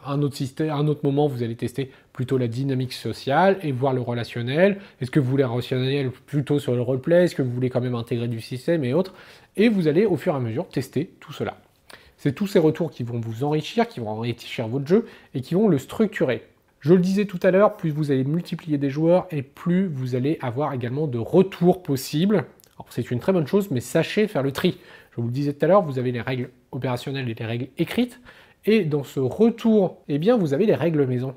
[0.05, 3.93] Un autre, système, un autre moment, vous allez tester plutôt la dynamique sociale et voir
[3.93, 4.80] le relationnel.
[5.01, 7.24] Est-ce que vous voulez un relationnel plutôt sur le roleplay?
[7.24, 9.14] Est-ce que vous voulez quand même intégrer du système et autres?
[9.55, 11.57] Et vous allez au fur et à mesure tester tout cela.
[12.18, 15.55] C'est tous ces retours qui vont vous enrichir, qui vont enrichir votre jeu et qui
[15.55, 16.43] vont le structurer.
[16.82, 20.16] Je le disais tout à l'heure, plus vous allez multiplier des joueurs et plus vous
[20.16, 22.45] allez avoir également de retours possibles.
[22.89, 24.78] c'est une très bonne chose, mais sachez faire le tri.
[25.20, 28.20] Vous le disais tout à l'heure, vous avez les règles opérationnelles et les règles écrites.
[28.65, 31.36] Et dans ce retour, eh bien, vous avez les règles maison.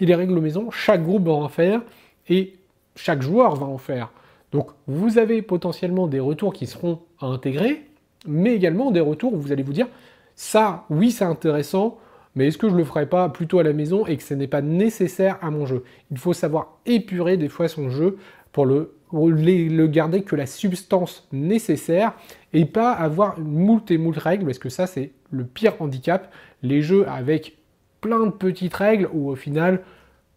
[0.00, 1.82] Et les règles maison, chaque groupe va en faire
[2.28, 2.54] et
[2.96, 4.12] chaque joueur va en faire.
[4.52, 7.82] Donc vous avez potentiellement des retours qui seront à intégrer,
[8.26, 9.88] mais également des retours où vous allez vous dire
[10.34, 11.98] ça, oui, c'est intéressant,
[12.34, 14.46] mais est-ce que je le ferai pas plutôt à la maison et que ce n'est
[14.46, 15.82] pas nécessaire à mon jeu?
[16.10, 18.18] Il faut savoir épurer des fois son jeu
[18.52, 22.12] pour le garder que la substance nécessaire
[22.56, 26.32] et pas avoir moult et moult règles, parce que ça c'est le pire handicap.
[26.62, 27.58] Les jeux avec
[28.00, 29.82] plein de petites règles où au final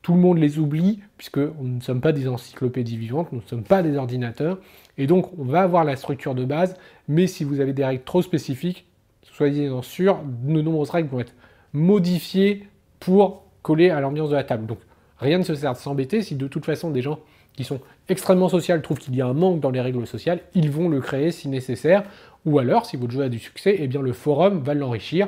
[0.02, 3.48] tout le monde les oublie, puisque nous ne sommes pas des encyclopédies vivantes, nous ne
[3.48, 4.58] sommes pas des ordinateurs,
[4.98, 6.76] et donc on va avoir la structure de base,
[7.08, 8.86] mais si vous avez des règles trop spécifiques,
[9.24, 11.36] soyez-en sûr, de nombreuses règles vont être
[11.72, 12.68] modifiées
[13.00, 14.66] pour coller à l'ambiance de la table.
[14.66, 14.80] Donc
[15.20, 17.20] rien ne se sert de s'embêter si de toute façon des gens
[17.54, 17.80] qui sont
[18.10, 21.00] extrêmement sociales trouvent qu'il y a un manque dans les règles sociales, ils vont le
[21.00, 22.04] créer si nécessaire.
[22.46, 25.28] Ou alors, si votre jeu a du succès, eh bien le forum va l'enrichir.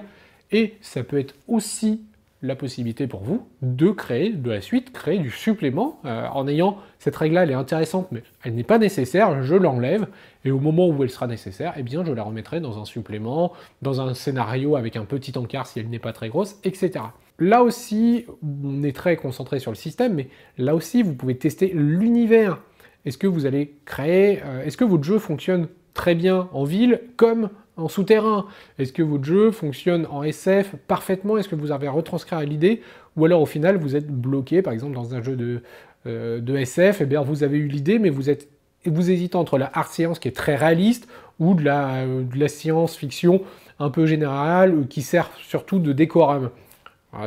[0.51, 2.01] Et ça peut être aussi
[2.43, 6.77] la possibilité pour vous de créer de la suite, créer du supplément euh, en ayant
[6.97, 10.07] cette règle-là, elle est intéressante, mais elle n'est pas nécessaire, je l'enlève,
[10.43, 13.53] et au moment où elle sera nécessaire, eh bien je la remettrai dans un supplément,
[13.81, 17.05] dans un scénario avec un petit encart si elle n'est pas très grosse, etc.
[17.37, 20.27] Là aussi, on est très concentré sur le système, mais
[20.57, 22.59] là aussi, vous pouvez tester l'univers.
[23.05, 27.01] Est-ce que vous allez créer, euh, est-ce que votre jeu fonctionne très bien en ville
[27.17, 28.45] comme en souterrain?
[28.77, 31.37] Est-ce que votre jeu fonctionne en SF parfaitement?
[31.37, 32.81] Est-ce que vous avez retranscrit l'idée?
[33.17, 35.61] Ou alors au final, vous êtes bloqué, par exemple dans un jeu de,
[36.05, 38.47] euh, SF, et eh bien vous avez eu l'idée, mais vous êtes
[38.85, 41.07] vous hésitez entre la art science qui est très réaliste
[41.39, 42.03] ou de la,
[42.35, 43.43] la science-fiction
[43.77, 46.49] un peu générale qui sert surtout de décorum.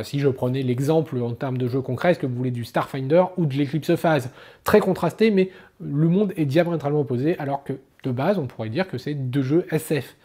[0.01, 3.25] Si je prenais l'exemple en termes de jeu concret, est-ce que vous voulez du Starfinder
[3.37, 4.31] ou de l'Eclipse Phase?
[4.63, 7.73] Très contrasté, mais le monde est diamétralement opposé, alors que
[8.03, 10.15] de base, on pourrait dire que c'est deux jeux SF.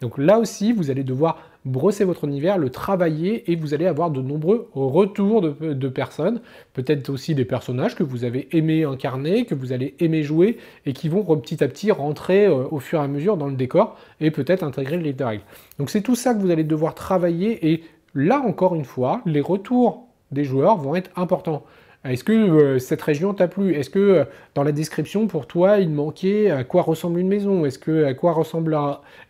[0.00, 4.10] Donc là aussi, vous allez devoir brosser votre univers, le travailler, et vous allez avoir
[4.10, 6.40] de nombreux retours de, personnes,
[6.72, 10.56] peut-être aussi des personnages que vous avez aimé incarner, que vous allez aimer jouer,
[10.86, 13.56] et qui vont petit à petit rentrer euh, au fur et à mesure dans le
[13.56, 15.44] décor, et peut-être intégrer le livre de règles.
[15.78, 17.84] Donc c'est tout ça que vous allez devoir travailler, et
[18.14, 21.64] là encore une fois, les retours des joueurs vont être importants.
[22.04, 23.74] Est-ce que euh, cette région t'a plu?
[23.74, 24.24] Est-ce que euh,
[24.54, 27.66] dans la description pour toi il manquait à quoi ressemble une maison?
[27.66, 28.78] Est-ce que à quoi ressemblent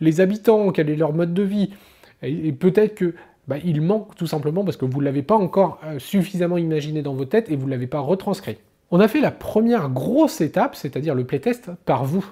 [0.01, 0.71] les habitants?
[0.71, 1.71] Quel est leur mode de vie?
[2.23, 3.15] Et, peut-être que
[3.49, 7.03] bah, il manque tout simplement parce que vous ne l'avez pas encore euh, suffisamment imaginé
[7.03, 8.59] dans vos têtes et vous ne l'avez pas retranscrit.
[8.93, 12.25] On a fait la première grosse étape, c'est-à-dire le playtest par vous.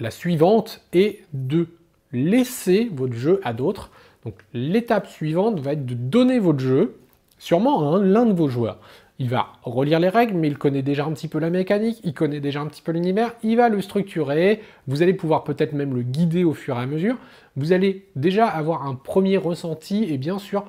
[0.00, 1.68] La suivante est de
[2.12, 3.90] laisser votre jeu à d'autres.
[4.24, 6.96] Donc l'étape suivante va être de donner votre jeu,
[7.38, 8.78] sûrement à l'un de vos joueurs.
[9.20, 12.14] Il va relire les règles, mais il connaît déjà un petit peu la mécanique, il
[12.14, 15.94] connaît déjà un petit peu l'univers, il va le structurer, vous allez pouvoir peut-être même
[15.94, 17.16] le guider au fur et à mesure.
[17.56, 20.64] Vous allez déjà avoir un premier ressenti et bien sûr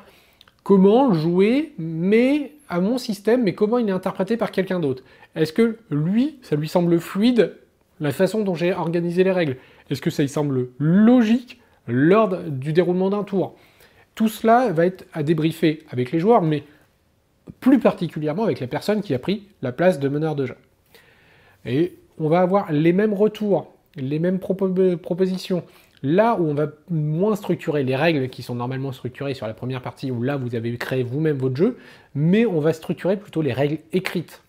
[0.62, 5.04] comment jouer, mais à mon système, mais comment il est interprété par quelqu'un d'autre.
[5.36, 7.56] Est-ce que lui, ça lui semble fluide
[8.00, 9.58] la façon dont j'ai organisé les règles?
[9.90, 13.56] Est-ce que ça lui semble logique lors du déroulement d'un tour?
[14.14, 16.64] Tout cela va être à débriefer avec les joueurs, mais
[17.60, 20.56] plus particulièrement avec la personne qui a pris la place de meneur de jeu.
[21.66, 25.64] Et on va avoir les mêmes retours, les mêmes propositions.
[26.04, 29.82] Là où on va moins structurer les règles qui sont normalement structurées sur la première
[29.82, 31.78] partie, où là vous avez créé vous-même votre jeu,
[32.14, 34.44] mais on va structurer plutôt les règles écrites.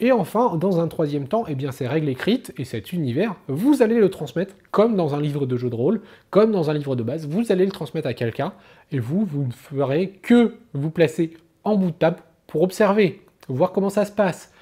[0.00, 3.80] Et enfin, dans un troisième temps, eh bien, ces règles écrites et cet univers, vous
[3.80, 6.00] allez le transmettre comme dans un livre de jeu de rôle,
[6.30, 8.52] comme dans un livre de base, vous allez le transmettre à quelqu'un,
[8.90, 13.72] et vous, vous ne ferez que vous placer en bout de table pour observer, voir
[13.72, 14.52] comment ça se passe,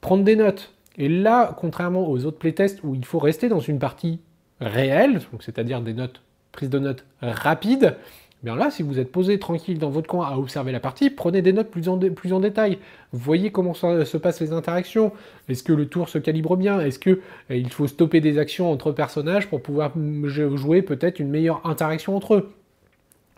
[0.00, 0.72] prendre des notes.
[0.96, 4.20] Et là, contrairement aux autres playtests où il faut rester dans une partie
[4.60, 6.22] réelle, c'est-à-dire des notes,
[6.52, 7.96] prises de notes rapides,
[8.44, 11.08] eh bien là, si vous êtes posé tranquille dans votre coin à observer la partie,
[11.08, 12.78] prenez des notes plus en, plus en détail.
[13.12, 15.12] Voyez comment se passent les interactions.
[15.48, 16.78] Est-ce que le tour se calibre bien?
[16.80, 19.92] Est-ce qu'il eh, faut stopper des actions entre personnages pour pouvoir
[20.26, 22.52] jouer peut-être une meilleure interaction entre eux?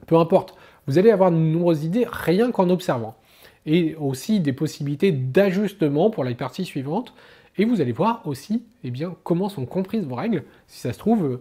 [0.08, 0.56] Peu importe.
[0.86, 3.16] Vous allez avoir de nombreuses idées rien qu'en observant.
[3.64, 7.14] Et aussi des possibilités d'ajustement pour la partie suivante.
[7.58, 8.92] Et vous allez voir aussi eh
[9.24, 10.44] comment sont comprises vos règles.
[10.66, 11.40] Si ça se trouve,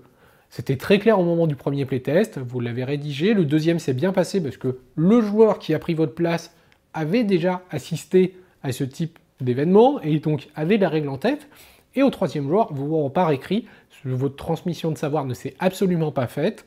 [0.50, 3.34] c'était très clair au moment du premier playtest, vous l'avez rédigé.
[3.34, 6.56] Le deuxième s'est bien passé parce que le joueur qui a pris votre place
[6.94, 11.48] avait déjà assisté à ce type d'événement et donc avait la règle en tête.
[11.94, 13.66] Et au troisième jour, vous n'aurez pas écrit,
[14.06, 16.66] votre transmission de savoir ne s'est absolument pas faite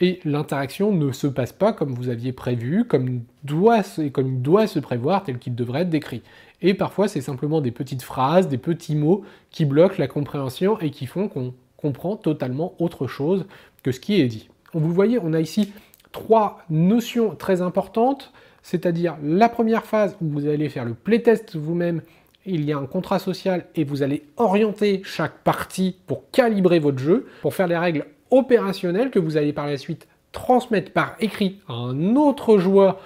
[0.00, 5.38] et l'interaction ne se passe pas comme vous aviez prévu, comme doit, se prévoir, tel
[5.38, 6.22] qu'il devrait être décrit.
[6.62, 10.90] Et parfois, c'est simplement des petites phrases, des petits mots qui bloquent la compréhension et
[10.90, 13.46] qui font qu'on comprend totalement autre chose
[13.82, 14.48] que ce qui est dit.
[14.72, 15.72] Vous voyez, on a ici
[16.10, 18.32] trois notions très importantes,
[18.62, 22.02] c'est-à-dire la première phase où vous allez faire le playtest vous-même,
[22.46, 26.98] il y a un contrat social et vous allez orienter chaque partie pour calibrer votre
[26.98, 31.60] jeu, pour faire les règles opérationnel que vous allez par la suite transmettre par écrit
[31.68, 33.00] à un autre joueur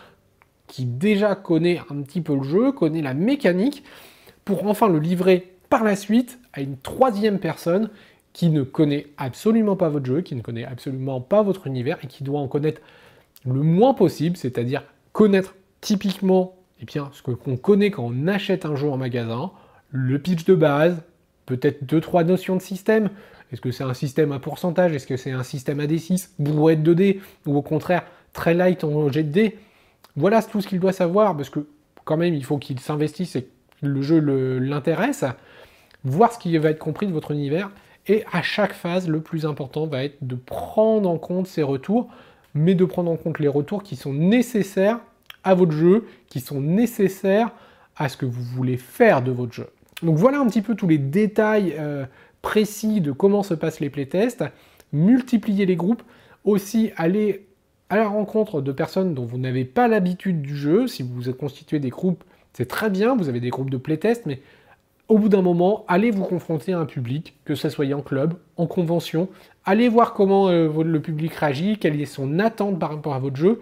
[0.66, 3.84] qui déjà connaît un petit peu le jeu, connaît la mécanique,
[4.44, 7.90] pour enfin le livrer par la suite à une troisième personne
[8.32, 12.06] qui ne connaît absolument pas votre jeu, qui ne connaît absolument pas votre univers et
[12.06, 12.80] qui doit en connaître
[13.44, 18.76] le moins possible, c'est-à-dire connaître typiquement eh bien, ce qu'on connaît quand on achète un
[18.76, 19.50] jeu en magasin,
[19.90, 21.02] le pitch de base,
[21.46, 23.10] peut-être deux trois notions de système,
[23.52, 24.92] est-ce que c'est un système à pourcentage?
[24.92, 28.84] Est-ce que c'est un système à D6 Brouette de d Ou au contraire, très light
[28.84, 29.58] en jet de dés
[30.16, 31.66] Voilà tout ce qu'il doit savoir, parce que
[32.04, 34.18] quand même, il faut qu'il s'investisse et que le jeu
[34.58, 35.24] l'intéresse.
[36.04, 37.70] Voir ce qui va être compris de votre univers.
[38.06, 42.08] Et à chaque phase, le plus important va être de prendre en compte ces retours,
[42.54, 45.00] mais de prendre en compte les retours qui sont nécessaires
[45.44, 47.50] à votre jeu, qui sont nécessaires
[47.96, 49.68] à ce que vous voulez faire de votre jeu.
[50.02, 52.06] Donc voilà un petit peu tous les détails euh,
[52.42, 54.44] précis de comment se passent les playtests,
[54.92, 56.02] multiplier les groupes,
[56.44, 57.46] aussi aller
[57.90, 60.86] à la rencontre de personnes dont vous n'avez pas l'habitude du jeu.
[60.86, 64.26] Si vous êtes constitué des groupes, c'est très bien, vous avez des groupes de playtest,
[64.26, 64.40] mais
[65.08, 68.34] au bout d'un moment, allez vous confronter à un public, que ce soit en club,
[68.56, 69.28] en convention,
[69.64, 73.36] allez voir comment euh, le public réagit, quelle est son attente par rapport à votre
[73.36, 73.60] jeu.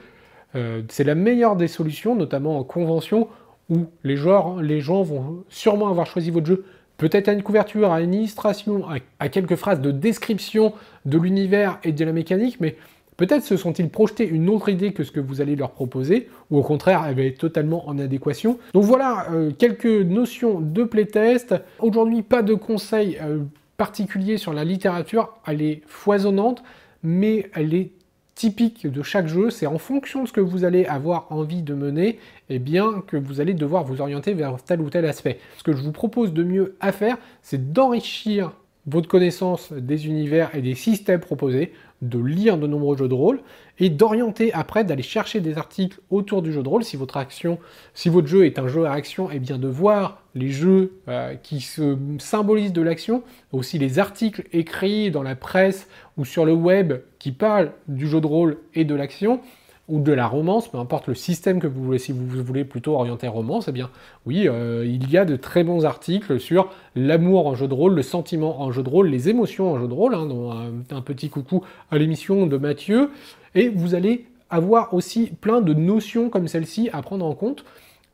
[0.57, 3.29] Euh, c'est la meilleure des solutions, notamment en convention,
[3.69, 4.17] où les
[4.63, 6.65] les gens vont sûrement avoir choisi votre jeu
[6.97, 8.85] peut-être à une couverture, à une illustration,
[9.19, 10.73] à, quelques phrases de description
[11.05, 12.77] de l'univers et de la mécanique, mais
[13.17, 16.59] Peut-être se sont-ils projetés une autre idée que ce que vous allez leur proposer, ou
[16.59, 18.59] au contraire, elle va être totalement en adéquation.
[18.75, 21.55] Donc voilà, euh, quelques notions de playtest.
[21.79, 23.39] Aujourd'hui, pas de conseils euh,
[23.79, 26.63] particuliers sur la littérature, elle est foisonnante,
[27.03, 27.91] mais elle est
[28.37, 31.75] typique de chaque jeu, c'est en fonction de ce que vous allez avoir envie de
[31.75, 32.19] mener, et
[32.51, 35.41] eh bien que vous allez devoir vous orienter vers tel ou tel aspect.
[35.57, 38.53] Ce que je vous propose de mieux à faire, c'est d'enrichir
[38.87, 41.73] votre connaissance des univers et des systèmes proposés,
[42.03, 43.41] de lire de nombreux jeux de rôle
[43.79, 46.85] et d'orienter après, d'aller chercher des articles autour du jeu de rôle.
[46.85, 47.59] Si votre action,
[47.95, 50.93] si votre jeu est un jeu à action, et eh bien de voir les jeux
[51.09, 53.23] euh, qui se symbolisent de l'action,
[53.53, 58.21] aussi les articles écrits dans la presse ou sur le web qui parlent du jeu
[58.21, 59.41] de rôle et de l'action
[59.89, 62.95] ou de la romance, peu importe le système que vous voulez, si vous voulez plutôt
[62.95, 63.91] orienter romance, eh bien
[64.27, 67.95] oui, euh, il y a de très bons articles sur l'amour en jeu de rôle,
[67.95, 71.01] le sentiment en jeu de rôle, les émotions en jeu de rôle, hein, dont un,
[71.03, 73.11] petit coucou à l'émission de Mathieu,
[73.55, 77.65] et vous allez avoir aussi plein de notions comme celle-ci à prendre en compte,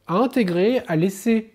[0.06, 1.52] à intégrer, à laisser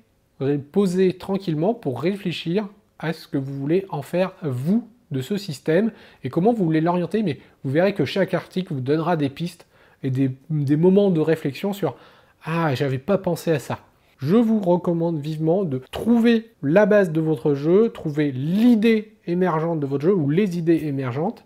[0.72, 2.68] poser tranquillement pour réfléchir
[3.00, 5.92] à ce que vous voulez en faire vous de ce système
[6.24, 9.66] et comment vous voulez l'orienter, mais vous verrez que chaque article vous donnera des pistes
[10.04, 11.96] et des, moments de réflexion sur
[12.44, 13.80] Ah, j'avais pas pensé à ça.
[14.20, 19.86] Je vous recommande vivement de trouver la base de votre jeu, trouver l'idée émergente de
[19.86, 21.44] votre jeu ou les idées émergentes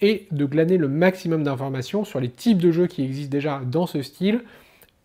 [0.00, 3.86] et de glaner le maximum d'informations sur les types de jeux qui existent déjà dans
[3.86, 4.42] ce style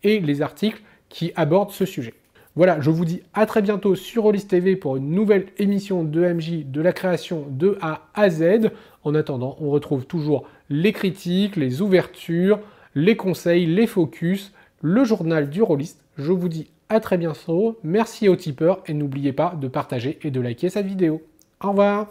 [0.02, 2.14] et les articles qui abordent ce sujet.
[2.54, 6.20] Voilà, je vous dis à très bientôt sur Rollis TV pour une nouvelle émission de
[6.20, 8.70] MJ de la création de A à Z.
[9.04, 12.60] En attendant, on retrouve toujours les critiques, les ouvertures,
[12.94, 16.04] les conseils, les focus, le journal du rôliste.
[16.18, 20.30] Je vous dis à très bientôt, merci aux tipeurs et n'oubliez pas de partager et
[20.30, 21.22] de liker cette vidéo.
[21.62, 22.08] Au revoir